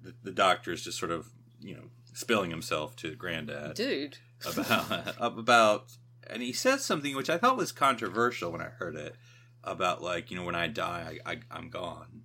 [0.02, 1.28] the, the doctor is just sort of
[1.60, 4.18] you know spilling himself to Granddad Dude.
[4.56, 5.92] about about
[6.28, 9.16] and he says something which I thought was controversial when I heard it
[9.62, 12.22] about like you know when I die I, I I'm gone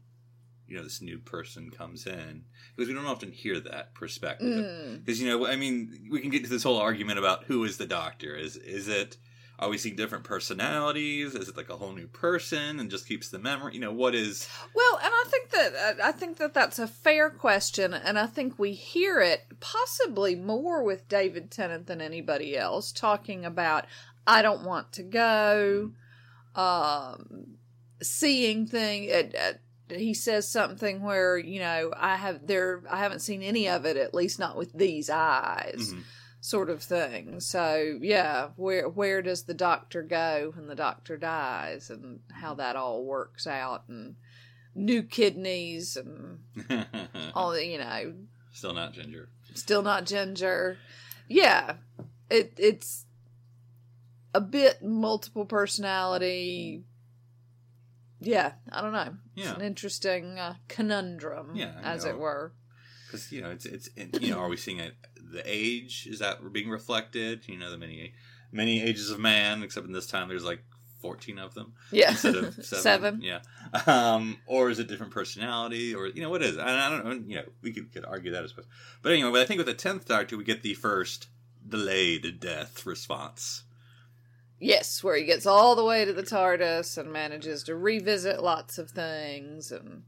[0.67, 2.43] you know this new person comes in
[2.75, 5.05] because we don't often hear that perspective Mm.
[5.05, 7.77] because you know I mean we can get to this whole argument about who is
[7.77, 9.17] the doctor is is it
[9.59, 13.29] are we seeing different personalities is it like a whole new person and just keeps
[13.29, 16.79] the memory you know what is Well, and I think that I think that that's
[16.79, 22.01] a fair question, and I think we hear it possibly more with David Tennant than
[22.01, 23.85] anybody else talking about
[24.25, 25.91] I don't want to go,
[26.55, 27.57] um,
[28.01, 29.05] seeing thing.
[29.05, 29.61] It, it,
[29.97, 33.97] he says something where you know I have there I haven't seen any of it
[33.97, 35.93] at least not with these eyes.
[35.93, 36.03] Mhm.
[36.41, 37.39] Sort of thing.
[37.41, 42.75] So yeah, where where does the doctor go when the doctor dies, and how that
[42.77, 44.15] all works out, and
[44.75, 46.39] new kidneys and
[47.35, 48.13] all the you know
[48.53, 50.77] still not ginger still not ginger
[51.27, 51.73] yeah
[52.29, 53.05] it it's
[54.33, 56.83] a bit multiple personality
[58.21, 59.49] yeah i don't know Yeah.
[59.49, 62.11] it's an interesting uh, conundrum Yeah, as know.
[62.11, 62.53] it were
[63.07, 64.93] because you know it's it's it, you know are we seeing it
[65.31, 68.13] the age is that being reflected you know the many
[68.51, 70.63] many ages of man except in this time there's like
[70.99, 72.11] 14 of them yeah.
[72.11, 73.21] instead of seven, Seven.
[73.21, 73.39] yeah.
[73.87, 76.59] Um or is it different personality or you know what is it?
[76.59, 78.65] I, I don't know you know we could, could argue that as well
[79.01, 81.27] but anyway but I think with the 10th doctor we get the first
[81.67, 83.63] delayed death response.
[84.59, 88.77] Yes where he gets all the way to the tardis and manages to revisit lots
[88.77, 90.03] of things and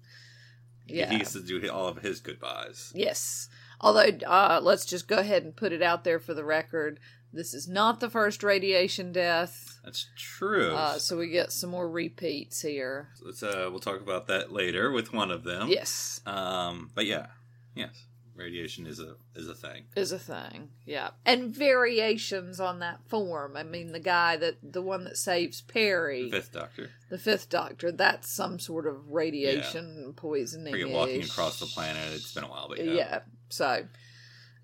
[0.87, 1.09] yeah.
[1.09, 2.91] he gets to do all of his goodbyes.
[2.93, 3.49] Yes.
[3.81, 6.99] Although, uh, let's just go ahead and put it out there for the record.
[7.33, 9.79] This is not the first radiation death.
[9.83, 13.09] that's true Uh, so we get some more repeats here.
[13.25, 17.27] let's uh we'll talk about that later with one of them Yes, um but yeah
[17.73, 20.69] yes radiation is a is a thing is a thing.
[20.85, 21.11] Yeah.
[21.25, 23.55] And variations on that form.
[23.55, 27.49] I mean, the guy that, the one that saves Peri, the fifth doctor the fifth
[27.49, 30.91] doctor, that's some sort of radiation poisoning.
[30.91, 32.93] walking across the planet it's been a while but Yeah.
[32.93, 33.19] yeah,
[33.51, 33.85] So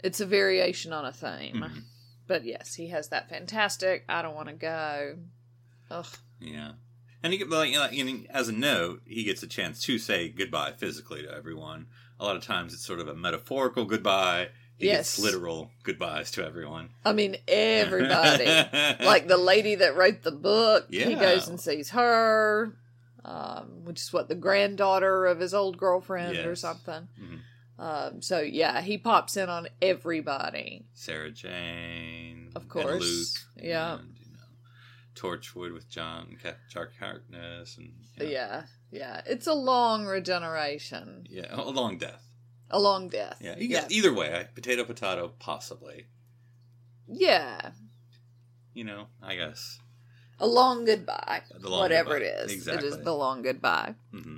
[0.04, 1.64] it's a variation on a theme.
[1.68, 1.84] Mhm.
[2.28, 5.18] But yes, he has that fantastic, I don't want to go.
[5.90, 6.08] Ugh.
[6.42, 6.74] Yeah.
[7.24, 10.74] And he like, you know, as a note, he gets a chance to say goodbye
[10.78, 11.88] physically to everyone.
[12.20, 14.50] A lot of times, it's sort of a metaphorical goodbye.
[14.78, 15.16] He Yes.
[15.16, 16.90] gets literal goodbyes to everyone.
[17.04, 18.46] I mean, everybody.
[19.06, 22.76] like the lady that wrote the book, he goes and sees her,
[23.26, 26.60] um, which is what the granddaughter of his old girlfriend or Yes.
[26.62, 27.08] something.
[27.20, 27.40] Mhm.
[27.80, 30.86] Um, so yeah, he pops in on everybody.
[30.94, 33.02] Sarah Jane, Of course.
[33.56, 34.00] Luke, Yeah.
[34.00, 34.40] and, you know,
[35.16, 36.38] Torchwood with John
[36.70, 39.22] Jack Harkness, and you know, Yeah, yeah.
[39.28, 42.24] It's a long regeneration, yeah, a long death.
[42.72, 43.38] a long death.
[43.42, 43.86] Yeah, you yeah.
[43.90, 46.08] either way, potato potato, possibly.
[47.08, 47.72] yeah.
[48.74, 49.80] You know, I guess.
[50.40, 51.42] A long goodbye.
[51.60, 52.26] The long Whatever goodbye.
[52.28, 52.52] it is.
[52.52, 52.90] Exactly.
[52.90, 53.96] is the long goodbye.
[54.12, 54.38] hmm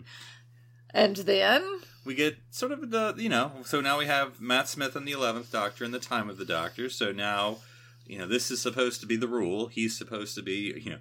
[0.94, 1.64] And then
[2.06, 5.12] we get sort of the you know so now we have matt smith and the
[5.12, 7.58] 11th doctor and the time of the doctor so now
[8.08, 10.98] you know this is supposed to be the rule he's supposed to be you know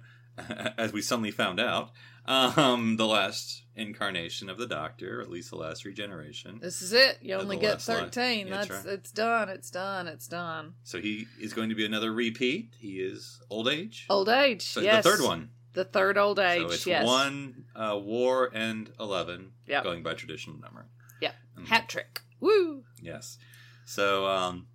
[0.77, 1.89] as we suddenly found out
[2.27, 6.93] um the last incarnation of the doctor or at least the last regeneration this is
[6.93, 7.17] it.
[7.21, 8.49] You only get thirteen.
[8.49, 8.93] That's that's right.
[8.93, 9.49] it's done.
[9.49, 10.07] It's done.
[10.07, 10.73] It's done.
[10.83, 14.61] so he is going to be another repeat he is old age Old age.
[14.61, 15.03] so yes.
[15.03, 16.61] the third one The third old age.
[16.67, 17.05] so it's yes.
[17.05, 19.83] one uh, war and 11 Yep.
[19.83, 20.87] going by traditional number
[21.21, 21.35] Yep.
[21.59, 21.65] Mhm.
[21.67, 22.21] Hat trick.
[22.39, 22.83] Woo.
[23.01, 23.37] Yes.
[23.85, 24.67] So um,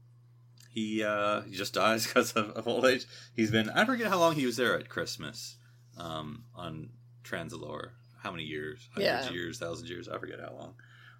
[0.70, 3.06] he uh, he just dies because of, of old age.
[3.34, 5.56] He's been I forget how long he was there at Christmas
[5.98, 6.90] um, on
[7.24, 7.90] Trenzalore.
[8.22, 8.88] How many years?
[8.94, 9.32] Hundreds Yeah.
[9.32, 10.08] years, thousands years.
[10.08, 10.74] I forget how long.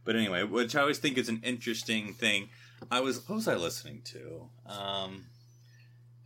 [0.04, 2.48] But anyway, which I always think is an interesting thing.
[2.90, 4.48] I was what was I listening to?
[4.66, 5.26] Um,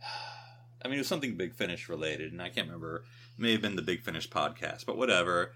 [0.83, 3.03] I mean, it was something Big Finish related, and I can't remember.
[3.39, 5.53] May have been the Big Finish podcast, but whatever.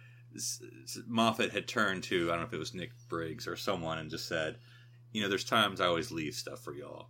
[1.05, 4.09] Moffat had turned to I don't know if it was Nick Briggs or someone and
[4.09, 4.57] just said,
[5.11, 7.09] you know, there's times I always leave stuff for y'all.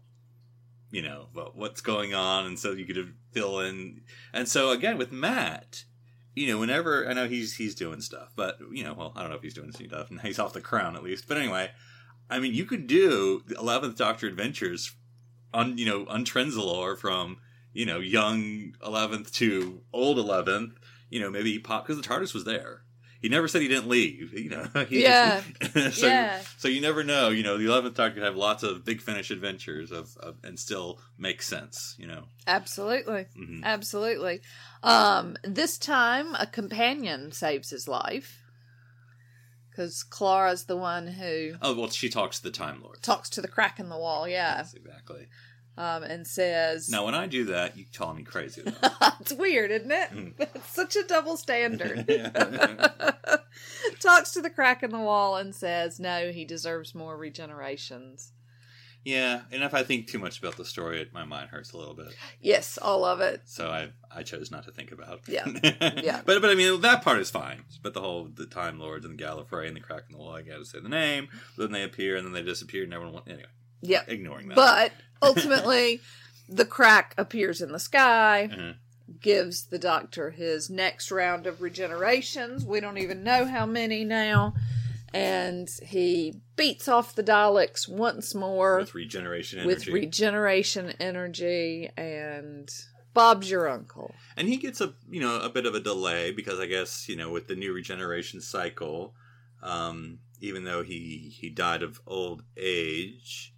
[0.91, 4.01] You know, but what's going on, and so you could fill in.
[4.31, 5.85] And so again with Matt,
[6.35, 9.29] you know, whenever I know he's he's doing stuff, but you know, well, I don't
[9.29, 10.11] know if he's doing stuff.
[10.11, 11.27] And he's off the crown at least.
[11.27, 11.71] But anyway,
[12.29, 14.95] I mean, you could do the Eleventh Doctor adventures
[15.53, 17.37] on you know on Trenzalore from
[17.73, 20.73] you know young Eleventh to old Eleventh.
[21.09, 22.81] You know, maybe pop because the TARDIS was there.
[23.21, 24.33] He never said he didn't leave.
[24.33, 25.41] You know, He- Yeah.
[25.91, 26.41] so, Yeah.
[26.57, 27.29] so you never know.
[27.29, 30.59] You know, the Eleventh Doctor could have lots of big finish adventures of, of and
[30.59, 31.95] still make sense.
[31.99, 32.23] You know.
[32.47, 33.27] Absolutely.
[33.39, 33.63] Mhm.
[33.63, 34.41] Absolutely.
[34.81, 38.39] Um, this time, a companion saves his life.
[39.69, 43.01] Because Clara's the one who Oh well, she talks to the Time Lord.
[43.01, 45.27] talks to the crack in the wall, yeah, Yes, exactly.
[45.77, 48.63] Um, and says, Now, when I do that, you call me crazy.
[49.19, 50.09] It's weird, isn't it?
[50.13, 50.33] Mm.
[50.37, 52.05] It's such a double standard.
[53.99, 58.31] Talks to the crack in the wall and says, no, he deserves more regenerations.
[59.05, 61.77] yeah, and if I think too much about the story, it, my mind hurts a
[61.77, 62.13] little bit.
[62.41, 63.41] Yes, all of it.
[63.45, 65.21] So I I chose not to think about.
[65.27, 65.45] Yeah.
[66.03, 66.21] Yeah.
[66.25, 67.63] But but I mean that part is fine.
[67.81, 70.35] But the whole the Time Lords and the Gallifrey and the crack in the wall,
[70.35, 71.27] I got to say the name.
[71.57, 72.83] Then they appear and then they disappear.
[72.83, 73.45] And everyone anyway.
[73.83, 74.09] Yep.
[74.09, 74.55] Ignoring that.
[74.55, 74.91] But
[75.21, 76.01] ultimately,
[76.49, 78.75] the crack appears in the sky, Mhm.
[79.21, 82.63] gives the doctor his next round of regenerations.
[82.63, 84.55] We don't even know how many now.
[85.13, 91.89] And he beats off the Daleks once more with regeneration with energy, regeneration energy.
[91.95, 92.67] And
[93.13, 94.15] Bob's your uncle.
[94.35, 97.15] and he gets a you know a bit of a delay because I guess you
[97.15, 99.13] know with the new regeneration cycle,
[99.61, 103.52] um, even though he he died of old age.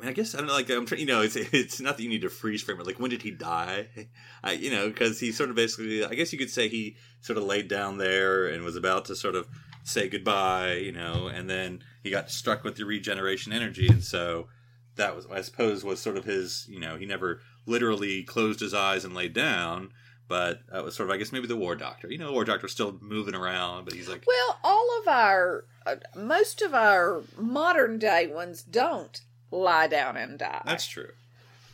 [0.00, 0.54] I mean, I guess I don't know.
[0.54, 2.86] Like I'm trying, you know, it's it's not that you need to freeze frame it.
[2.86, 3.88] Like when did he die?
[4.42, 7.36] I, you know, because he sort of basically, I guess you could say he sort
[7.36, 9.46] of laid down there and was about to sort of
[9.84, 14.48] say goodbye, you know, and then he got struck with the regeneration energy, and so
[14.96, 18.74] that was, I suppose, was sort of his, you know, he never literally closed his
[18.74, 19.92] eyes and laid down,
[20.28, 22.08] but that was sort of, I guess, maybe the War Doctor.
[22.10, 25.64] You know, the War Doctor's still moving around, but he's like, Well, all of our,
[25.86, 30.62] uh, most of our modern day ones don't lie down and die.
[30.64, 31.10] that's true.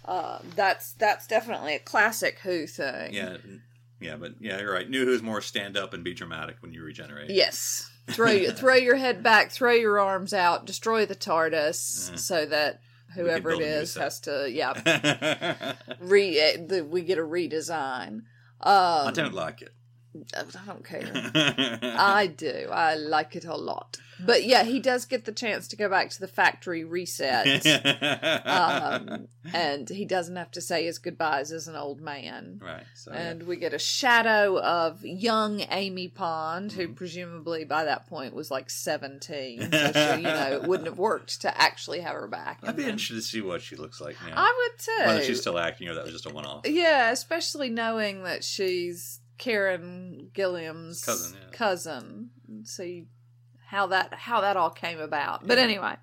[0.05, 3.13] Uh, that's that's definitely a classic Who thing.
[3.13, 3.37] Yeah,
[4.01, 4.89] yeah, but yeah, you're right.
[4.89, 7.31] New Who's more stand up and be dramatic when you regenerate.
[7.31, 7.91] Yes.
[8.09, 12.19] Throw your, throw your head back, throw your arms out, destroy the TARDIS, Mhm.
[12.21, 12.81] so that
[13.15, 17.23] whoever it build a new is has to yeah re eh, the, we get a
[17.23, 18.23] redesign.
[18.61, 19.73] Um, I don't like it.
[20.37, 21.03] I don't care.
[21.99, 22.69] I do.
[22.73, 23.99] I like it a lot.
[24.19, 27.67] But yeah, he does get the chance to go back to the factory reset.
[28.47, 32.61] um, and he doesn't have to say his goodbyes as an old man.
[32.65, 32.85] right.
[32.95, 36.95] So, And we get a shadow of young Amy Pond, who Mm-hmm.
[36.95, 39.71] presumably by that point was like 17.
[39.71, 42.61] So, she, you know, it wouldn't have worked to actually have her back.
[42.63, 44.33] I'd be then- interested to see what she looks like now.
[44.37, 45.07] I would too.
[45.09, 46.67] Whether she's still acting or that was just a one off.
[46.67, 51.51] Yeah, especially knowing that she's Karen Gillan's Cousin, yeah.
[51.57, 52.31] cousin.
[52.65, 53.07] See
[53.67, 55.47] how that how that all came about.
[55.47, 55.95] But anyway,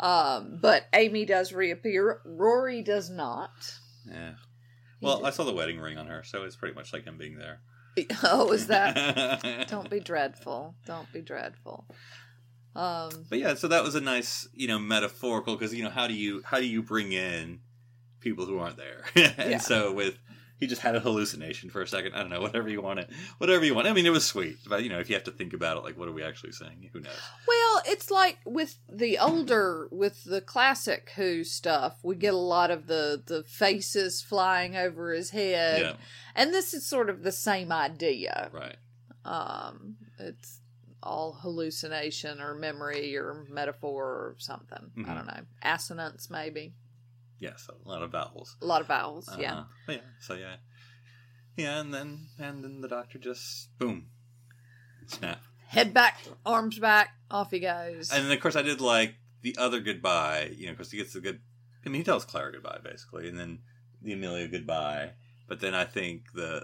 [0.00, 2.20] um, but Amy does reappear.
[2.24, 3.50] Rory does not.
[4.06, 4.34] Yeah.
[5.00, 7.38] Well, I saw the wedding ring on her, so it's pretty much like him being
[7.38, 7.60] there.
[8.22, 9.66] Oh, is that?
[9.68, 10.76] Don't be dreadful.
[10.86, 11.84] Don't be dreadful.
[12.76, 16.06] Um, But yeah, so that was a nice, you know, metaphorical because you know how
[16.06, 17.58] do you how do you bring in
[18.20, 19.04] people who aren't there?
[19.16, 19.58] and Yeah.
[19.58, 20.16] so with
[20.60, 22.14] he just had a hallucination for a second.
[22.14, 23.86] I don't know, whatever you want it, whatever you want.
[23.86, 25.84] I mean, it was sweet, but you know, if you have to think about it,
[25.84, 26.90] like, what are we actually saying?
[26.92, 27.12] Who knows?
[27.46, 32.70] well, it's like with the older, with the classic Who stuff, we get a lot
[32.70, 35.92] of the the faces flying over his head, yeah,
[36.34, 38.50] and this is sort of the same idea.
[38.52, 38.76] right.
[39.24, 40.60] Um, it's
[41.02, 44.90] all hallucination or memory or metaphor or something.
[44.96, 45.06] I Mhm.
[45.14, 45.40] don't know.
[45.62, 46.72] Assonance, maybe.
[47.40, 48.56] Yeah, so a lot of vowels.
[48.60, 49.28] A lot of vowels.
[49.38, 49.52] Yeah.
[49.52, 49.92] Uh-huh.
[49.92, 49.98] Yeah.
[50.20, 50.56] So yeah,
[51.56, 54.06] yeah, and then and then the doctor just boom,
[55.06, 55.40] snap.
[55.66, 58.10] Head back, arms back, off he goes.
[58.10, 61.12] And then of course I did like the other goodbye, you know, because he gets
[61.12, 61.40] the good.
[61.84, 63.60] I mean, he tells Clara goodbye basically, and then
[64.02, 65.12] the Amelia goodbye.
[65.46, 66.62] But then I think the.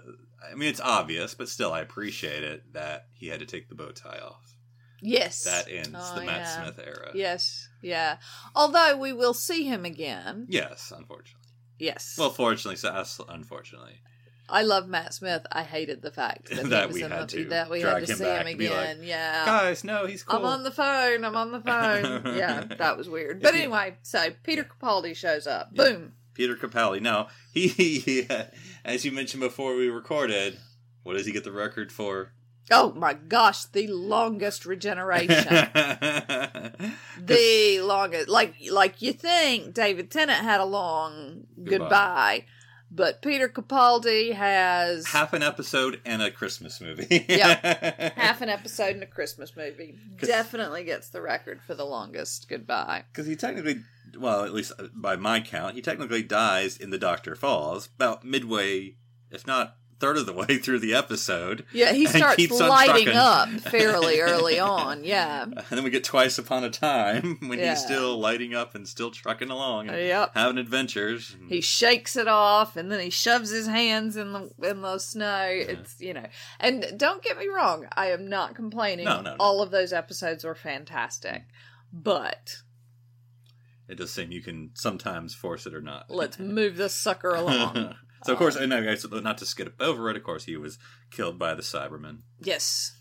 [0.51, 3.75] I mean, it's obvious, but still, I appreciate it that he had to take the
[3.75, 4.55] bow tie off.
[5.01, 5.43] Yes.
[5.43, 6.63] That ends Oh, the Matt yeah.
[6.63, 7.11] Smith era.
[7.13, 7.69] Yes.
[7.81, 8.17] Yeah.
[8.55, 10.47] Although we will see him again.
[10.49, 11.41] Yes, unfortunately.
[11.79, 12.15] Yes.
[12.17, 13.99] Well, fortunately, so us, unfortunately.
[14.47, 15.45] I love Matt Smith.
[15.51, 18.23] I hated the fact that, That we had to that we had to him see
[18.25, 18.99] him and be like, again.
[19.03, 19.43] yeah.
[19.45, 20.39] Guys, no, he's cool.
[20.39, 21.23] I'm on the phone.
[21.25, 22.37] I'm on the phone.
[22.37, 23.41] yeah, that was weird.
[23.41, 25.69] But anyway, so Peter Capaldi shows up.
[25.73, 25.83] Yeah.
[25.83, 26.13] Boom.
[26.35, 27.01] Peter Capaldi.
[27.01, 28.27] No, he, he
[28.83, 30.59] as you mentioned before we recorded,
[31.03, 32.31] what does he get the record for?
[32.71, 35.45] Oh my gosh, the longest regeneration.
[37.19, 38.27] the longest.
[38.27, 41.77] Like like you think David Tennant had a long Goodbye.
[41.77, 42.45] goodbye.
[42.91, 47.25] But Peter Capaldi has Half an episode and a Christmas movie.
[47.27, 48.11] Yeah.
[48.15, 49.95] half an episode and a Christmas movie.
[50.19, 53.03] Definitely gets the record for the longest goodbye.
[53.11, 53.81] Because he technically,
[54.17, 58.95] well, at least by my count, he technically dies in the Doctor Falls about midway,
[59.29, 61.65] if not third of the way through the episode.
[61.73, 65.03] Yeah, he starts lighting up fairly early on.
[65.03, 65.43] Yeah.
[65.43, 67.71] And then we get twice upon a time when Yeah.
[67.71, 70.31] he's still lighting up and still trucking along and Yep.
[70.35, 71.35] having adventures.
[71.47, 75.47] He shakes it off and then he shoves his hands in the in the snow.
[75.49, 76.25] It's you know.
[76.59, 79.05] And don't get me wrong, I am not complaining.
[79.05, 79.35] No, no, no.
[79.39, 81.43] All of those episodes were fantastic.
[81.93, 82.57] But
[83.87, 86.09] It does seem you can sometimes force it or not.
[86.09, 87.95] let's move this sucker along.
[88.25, 90.17] So of course, um, and I guess not to skip over it.
[90.17, 90.77] Of course, he was
[91.11, 92.19] killed by the Cybermen.
[92.41, 92.91] yes.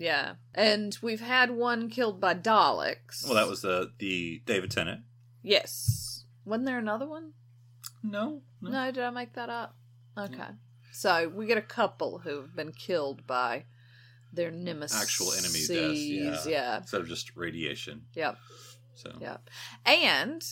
[0.00, 0.34] Yeah.
[0.54, 3.24] And we've had one killed by Daleks.
[3.24, 5.00] Well, that was the the David Tennant.
[5.42, 6.24] Yes.
[6.44, 7.32] Wasn't there another one?
[8.04, 9.74] No, No, did I make that up?
[10.16, 10.50] Okay.
[10.92, 13.64] So we get a couple who have been killed by
[14.32, 15.02] their nemesis.
[15.02, 16.46] actual enemy deaths.
[16.46, 16.52] Yeah.
[16.52, 16.76] Yeah.
[16.78, 18.02] instead of just radiation.
[18.14, 18.36] Yep.
[18.94, 19.50] So Yep.
[19.84, 20.42] And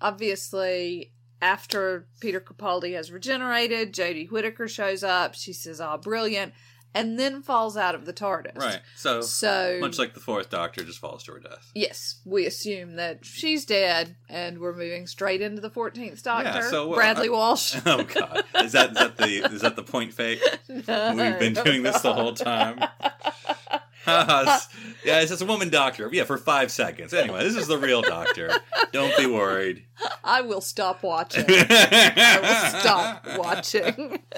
[0.00, 1.12] obviously,
[1.44, 5.34] after Peter Capaldi has regenerated, Jodie Whittaker shows up.
[5.34, 6.54] She says, "Ah, brilliant,"
[6.94, 8.56] and then falls out of the TARDIS.
[8.56, 11.70] right, so So much like the fourth Doctor, just falls to her death.
[11.74, 16.48] Yes, we assume that she's dead, and we're moving straight into the Fourteenth Doctor.
[16.48, 17.76] Yeah, so, uh, Bradley I- Walsh.
[17.86, 20.40] Oh God, is that is that the is that the point fake?
[20.68, 22.82] We've been doing this the whole time.
[25.04, 26.08] yeah, it's just a woman doctor.
[26.12, 27.12] Yeah, for five seconds.
[27.14, 28.50] Anyway, this is the real doctor.
[28.92, 29.84] Don't be worried.
[30.22, 31.44] I will stop watching.
[31.48, 34.22] I will stop watching.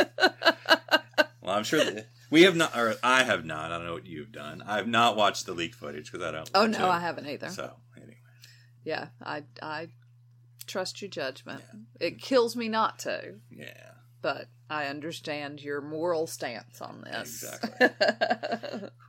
[1.42, 3.70] Well, I'm sure that we have not, or I have not.
[3.70, 4.64] I don't know what you've done.
[4.66, 6.50] I have not watched the leak footage because I don't.
[6.56, 6.88] Oh no, to.
[6.88, 7.50] I haven't either.
[7.50, 8.16] So anyway,
[8.82, 9.86] Yeah, I I
[10.66, 11.62] trust your judgment.
[12.00, 13.90] It kills me not to, yeah,
[14.22, 17.44] but I understand your moral stance on this.
[17.44, 18.88] exactly.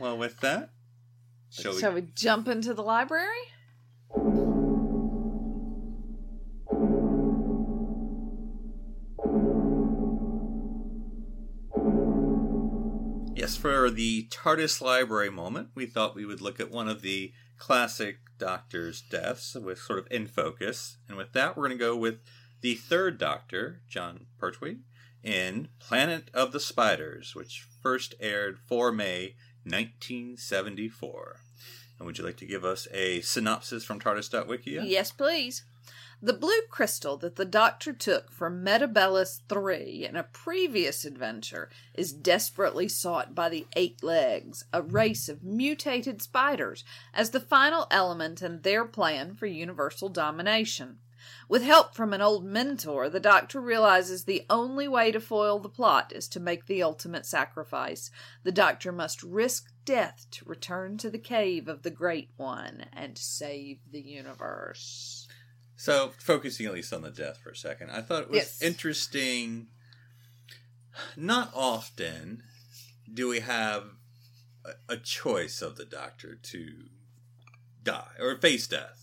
[0.00, 0.70] well, with that,
[1.50, 2.00] shall we?
[2.00, 3.26] We jump into the library?
[13.34, 17.32] Yes, for the TARDIS library moment, we thought we would look at one of the
[17.58, 20.98] classic Doctor's deaths with sort of in focus.
[21.08, 22.20] And with that, we're going to go with
[22.60, 24.78] the third Doctor, Jon Pertwee,
[25.22, 31.40] in Planet of the Spiders, which first aired 4 May 1974.
[31.98, 34.82] And would you like to give us a synopsis from TARDIS.wikia?
[34.84, 35.64] Yes, please.
[36.22, 42.12] The blue crystal that the doctor took from Metebelis III in a previous adventure is
[42.12, 46.84] desperately sought by the Eight Legs, a race of mutated spiders,
[47.14, 50.98] as the final element in their plan for universal domination.
[51.48, 55.68] With help from an old mentor, the doctor realizes the only way to foil the
[55.68, 58.10] plot is to make the ultimate sacrifice.
[58.42, 63.18] The doctor must risk death to return to the cave of the Great One and
[63.18, 65.26] save the universe.
[65.76, 68.62] So, focusing at least on the death for a second, I thought it was Yes.
[68.62, 69.68] interesting.
[71.16, 72.42] Not often
[73.12, 73.84] do we have
[74.64, 76.84] a, a choice of the doctor to
[77.82, 78.99] die or face death.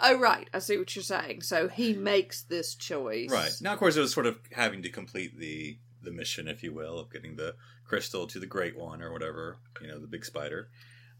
[0.00, 0.48] Oh, right.
[0.54, 1.42] I see what you're saying.
[1.42, 3.30] So he makes this choice.
[3.30, 3.52] Right.
[3.60, 6.72] Now, of course, it was sort of having to complete the, the mission, if you
[6.72, 10.24] will, of getting the crystal to the Great One or whatever, you know, the big
[10.24, 10.68] spider.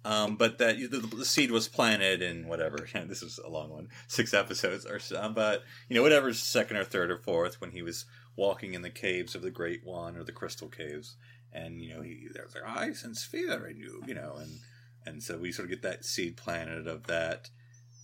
[0.04, 2.78] Um, but that the, the seed was planted in whatever.
[3.06, 5.30] this is a long one, six episodes or so.
[5.34, 8.06] But you know, whatever second or third or fourth, when he was
[8.36, 11.16] walking in the caves of the Great One or the Crystal Caves,
[11.52, 14.60] and you know, he there's like, eyes and sphere, and you you know, and
[15.04, 17.50] and so we sort of get that seed planted of that.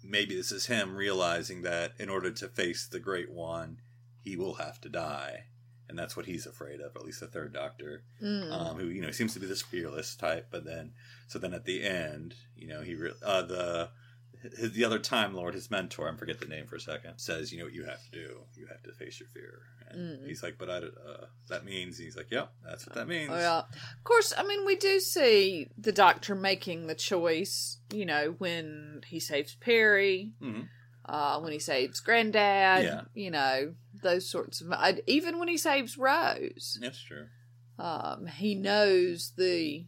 [0.06, 3.78] Maybe this is him realizing that in order to face the Great One,
[4.22, 5.44] he will have to die.
[5.88, 8.50] And that's what he's afraid of, at least the third Doctor Mm.
[8.52, 10.92] um, who you know seems to be this fearless type, but then
[11.28, 13.90] so then at the end, you know, he re- uh, the
[14.58, 17.50] his, the other Time Lord, his mentor, I forget the name for a second, says,
[17.52, 20.26] you know what you have to do, you have to face your fear, and Mm.
[20.28, 23.30] he's like, but I uh, that means he's like, yep, that's what that means.
[23.32, 23.58] Oh, yeah.
[23.60, 29.02] Of course, I mean, we do see the doctor making the choice, you know, when
[29.06, 30.68] he saves Peri, Mhm.
[31.04, 33.02] uh, when he saves Granddad, Yeah.
[33.14, 34.72] you know, those sorts of.
[34.72, 37.28] I, even when he saves Rose, That's true.
[37.78, 39.86] um, he knows the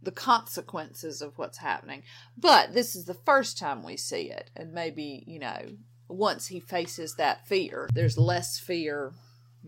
[0.00, 2.04] the consequences of what's happening.
[2.36, 5.76] But this is the first time we see it, and maybe you know,
[6.08, 9.12] once he faces that fear, there's less fear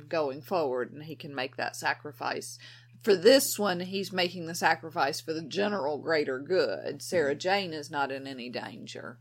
[0.09, 2.59] going forward, and he can make that sacrifice.
[3.03, 7.01] For this one, he's making the sacrifice for the general greater good.
[7.03, 9.19] Sarah Jane is not in any danger.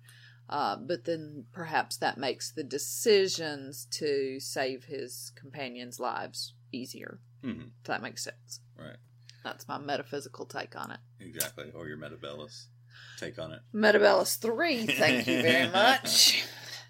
[0.50, 7.20] Uh, but then perhaps that makes the decisions to save his companions' lives easier.
[7.44, 8.60] hmm If that makes sense.
[8.78, 8.98] Right.
[9.44, 11.00] That's my metaphysical take on it.
[11.20, 11.72] Exactly.
[11.76, 12.66] Or your Metebelis
[13.18, 13.62] take on it.
[13.74, 16.44] Metebelis 3, thank you very much.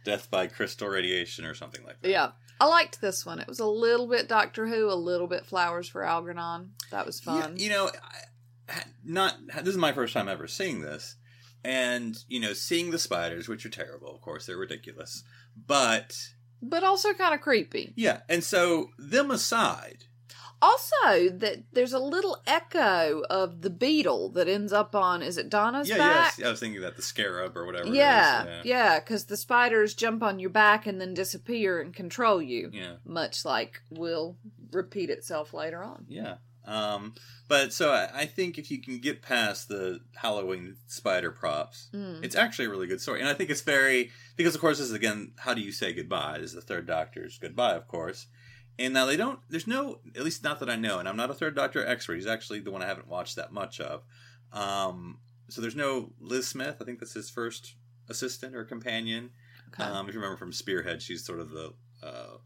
[0.06, 2.10] Death by crystal radiation or something like that.
[2.10, 2.32] Yeah.
[2.60, 3.39] I liked this one.
[3.39, 6.72] It was a little bit Doctor Who, a little bit Flowers for Algernon.
[6.91, 7.55] That was fun.
[7.57, 7.89] Yeah, you know,
[8.68, 11.16] I, not this is my first time ever seeing this,
[11.64, 14.14] and you know, seeing the spiders, which are terrible.
[14.14, 15.24] Of course, they're ridiculous,
[15.68, 16.16] but
[16.62, 17.93] but also kind of creepy.
[17.95, 18.20] yeah.
[18.28, 20.05] And so, them aside,
[20.62, 25.49] Also, that there's a little echo of the beetle that ends up on is it
[25.49, 26.34] Donna's yeah, back?
[26.38, 27.88] yes, I was thinking that the scarab or whatever.
[27.93, 32.70] Yeah, yeah, because the spiders jump on your back and then disappear and control you,
[32.74, 34.38] yeah, much like will
[34.72, 36.05] repeat itself later on.
[36.10, 36.36] yeah.
[36.66, 37.16] Um,
[37.47, 42.24] but so I, I think if you can get past the Halloween spider props, Mm.
[42.24, 43.22] it's actually a really good story.
[43.22, 45.93] And I think it's very because of course this is again, how do you say
[45.93, 46.38] goodbye?
[46.38, 48.28] This is the third doctor's goodbye, of course.
[48.80, 51.30] And now they don't there's no at least not that I know, and I'm not
[51.30, 52.15] a third doctor expert.
[52.15, 54.03] He's actually the one I haven't watched that much of.
[54.53, 55.19] Um
[55.49, 57.75] so there's no Liz Smith, I think that's his first
[58.07, 59.32] assistant or companion.
[59.73, 59.84] Okay.
[59.84, 61.73] Um, if you remember from Spearhead, she's sort of the
[62.03, 62.38] uh,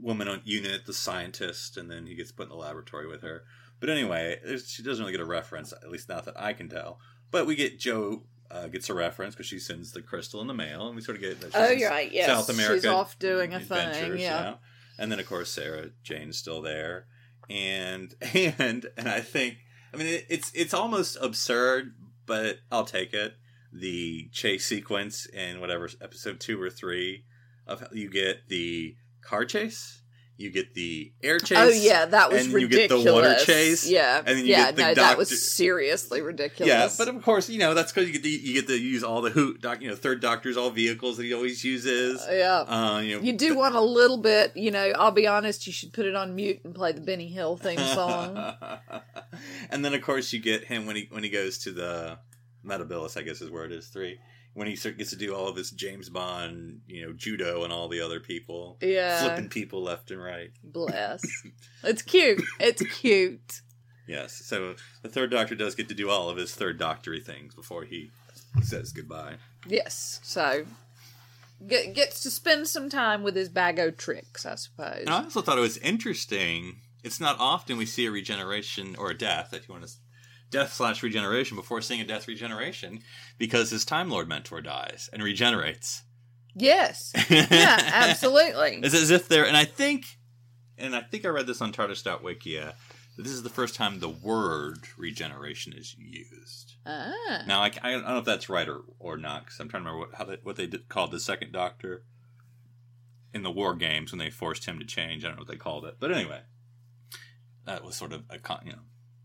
[0.00, 3.44] woman on UNIT, the scientist, and then he gets put in the laboratory with her.
[3.80, 6.98] But anyway, she doesn't really get a reference, at least not that I can tell.
[7.30, 10.54] But we get Jo uh, gets a reference because she sends the crystal in the
[10.54, 11.52] mail, and we sort of get that.
[11.52, 12.26] she's Oh, you're right, yes.
[12.26, 12.74] South America.
[12.74, 14.54] She's off doing a thing, yeah.
[14.98, 17.06] And then of course Sarah Jane's still there,
[17.48, 19.58] and and and I think
[19.92, 21.94] I mean it, it's it's almost absurd,
[22.26, 23.34] but I'll take it.
[23.72, 27.24] The chase sequence in whatever episode two or three
[27.66, 30.02] of you get the car chase,
[30.38, 31.58] you get the air chase.
[31.58, 34.66] oh yeah, that was and you get the water chase, Yeah, and then you yeah,
[34.66, 36.68] get the no, that was seriously ridiculous.
[36.72, 39.02] Yeah, but of course, you know that's because you get to, you get to use
[39.02, 39.60] all the hoot.
[39.60, 42.24] doc, you know third doctor's all vehicles that he always uses.
[42.30, 42.60] yeah.
[42.60, 44.92] Uh, you know, You do want a little bit, you know.
[44.96, 45.66] I'll be honest.
[45.66, 48.38] You should put it on mute and play the Benny Hill theme song.
[49.70, 52.18] and then of course you get him when he when he goes to the
[52.64, 54.18] Metebelis, I guess is where it is three.
[54.54, 57.88] When he gets to do all of his James Bond, you know, judo and all
[57.88, 60.50] the other people, Yeah, flipping people left and right.
[60.64, 61.22] bless.
[61.84, 62.42] It's cute.
[62.58, 63.60] It's cute.
[64.08, 67.54] Yes, so the third Doctor does get to do all of his third Doctory things
[67.54, 68.10] before he
[68.62, 69.34] says goodbye.
[69.66, 70.18] Yes.
[70.24, 70.64] So
[71.66, 75.02] get, gets to spend some time with his bag of tricks, I suppose.
[75.02, 76.78] And I also thought it was interesting.
[77.04, 79.92] It's not often we see a regeneration or a death, if you want to,
[80.50, 83.00] death slash regeneration before seeing a death regeneration,
[83.38, 86.02] because his Time Lord mentor dies and regenerates.
[86.54, 87.12] Yes.
[87.30, 87.46] Yeah.
[87.50, 88.80] Absolutely.
[88.82, 90.06] It's as if they're, and I think,
[90.76, 92.72] and I think I read this on TARDIS.wikia,
[93.16, 96.74] that this is the first time the word regeneration is used.
[96.86, 97.42] ah.
[97.46, 99.90] Now, I, I don't know if that's right or, or not, because I'm trying to
[99.90, 102.04] remember what, how they, what they did, called the second Doctor
[103.34, 105.24] in the War Games when they forced him to change.
[105.24, 106.40] I don't know what they called it, but anyway,
[107.66, 108.78] that was sort of a con, you know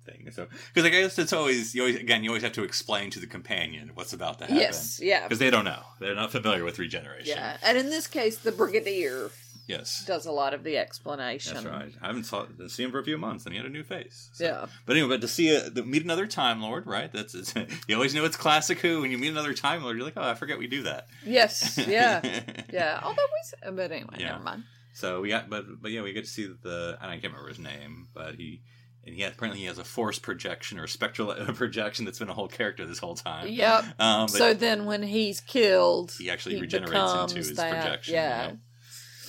[0.05, 0.29] thing.
[0.31, 3.19] So because I guess it's always you always again you always have to explain to
[3.19, 4.57] the companion what's about to happen.
[4.57, 4.99] Yes.
[5.01, 5.23] Yeah.
[5.23, 5.81] because they don't know.
[5.99, 7.35] They're not familiar with regeneration.
[7.37, 7.57] Yeah.
[7.63, 9.29] And in this case, the Brigadier
[9.65, 10.03] Yes.
[10.05, 11.53] does a lot of the explanation.
[11.53, 11.93] That's right.
[12.01, 14.29] I haven't saw didn't him for a few months, and he had a new face.
[14.33, 14.65] So- Yeah.
[14.85, 17.09] But anyway, but to see a to meet another Time Lord, right?
[17.13, 17.53] That's it's,
[17.87, 18.99] you always know it's classic Who.
[19.01, 21.07] When you meet another Time Lord, you're like, oh, I forget we do that.
[21.25, 21.77] Yes.
[21.87, 22.19] Yeah.
[22.73, 22.99] yeah.
[23.03, 23.21] Although
[23.65, 24.31] we, but anyway, Yeah.
[24.33, 24.63] never mind.
[24.95, 26.97] So we got, but but yeah, we get to see the.
[27.01, 28.61] And I can't remember his name, but he
[29.05, 32.47] and he apparently he has a force projection or spectral projection that's been a whole
[32.47, 33.47] character this whole time.
[33.47, 33.85] Yep.
[33.99, 38.13] Um, so then when he's killed, he actually he regenerates into his that, projection.
[38.15, 38.45] Yeah.
[38.45, 38.57] you know,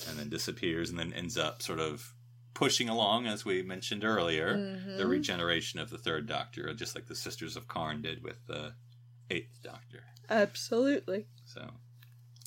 [0.09, 2.13] and then disappears, and then ends up sort of
[2.53, 4.97] pushing along, as we mentioned earlier, Mm-hmm.
[4.97, 8.73] the regeneration of the Third Doctor, just like the Sisters of Karn did with the
[9.29, 10.03] Eighth Doctor.
[10.29, 11.25] Absolutely.
[11.45, 11.67] So,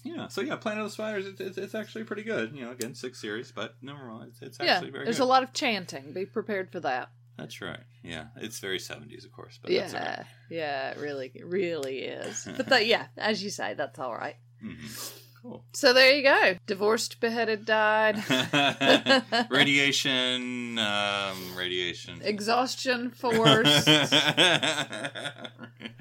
[0.05, 0.29] yeah.
[0.29, 1.27] So yeah, Planet of the Spiders.
[1.27, 2.55] It's, it's, it's actually pretty good.
[2.55, 4.27] You know, again, six series, but no wrong.
[4.29, 4.75] It's, it's Yeah.
[4.77, 5.25] actually very There's good.
[5.25, 6.13] a lot of chanting.
[6.13, 7.11] Be prepared for that.
[7.39, 7.81] That's right.
[8.03, 10.17] Yeah, it's very seventies, of course, but that's yeah.
[10.17, 10.27] right.
[10.51, 10.91] Yeah.
[10.91, 12.47] It really, it really is.
[12.57, 14.37] But that, yeah, as you say, that's all right.
[14.63, 15.13] Mhm.
[15.41, 15.65] Cool.
[15.73, 16.57] So there you go.
[16.67, 18.25] Divorced, beheaded, died.
[19.51, 22.21] radiation, um, radiation.
[22.25, 23.85] Exhaustion force.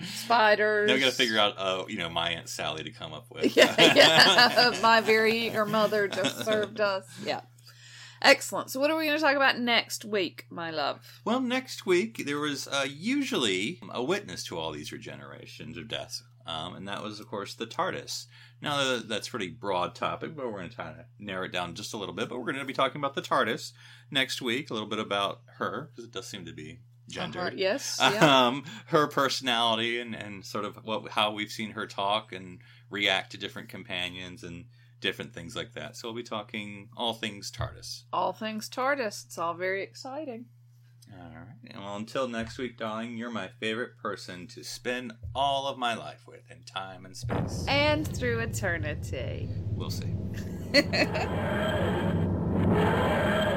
[0.04, 0.88] spiders.
[0.88, 3.28] Now we got to figure out, uh, you know, my aunt Sally to come up
[3.30, 3.56] with.
[3.56, 4.80] yeah, yeah.
[4.82, 7.06] My very eager mother just served us.
[7.24, 7.42] Yeah.
[8.22, 8.70] Excellent.
[8.72, 11.22] So, what are we going to talk about next week, my love?
[11.26, 16.22] Well, next week there was uh, usually a witness to all these regenerations of death,
[16.45, 18.26] um, and that was, of course, the TARDIS.
[18.61, 21.51] Now uh, that's a pretty broad topic, but we're going to try to narrow it
[21.51, 22.28] down just a little bit.
[22.30, 23.72] But we're going to be talking about the TARDIS
[24.09, 27.41] next week, a little bit about her because it does seem to be gendered.
[27.41, 27.55] Uh-huh.
[27.55, 27.99] Yes.
[28.01, 28.47] Yeah.
[28.47, 32.59] um, her personality and, and sort of what how we've seen her talk and
[32.89, 34.65] react to different companions and
[35.00, 35.95] different things like that.
[35.95, 38.04] So we'll be talking all things TARDIS.
[38.12, 39.26] All things TARDIS.
[39.26, 40.45] It's all very exciting.
[41.14, 41.76] All right.
[41.76, 46.28] Well, until next week, darling, you're my favorite person to spend all of my life
[46.28, 47.66] with in time and space.
[47.68, 49.50] And through eternity.
[49.72, 50.14] We'll see.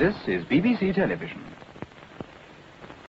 [0.00, 1.59] This is BBC Television.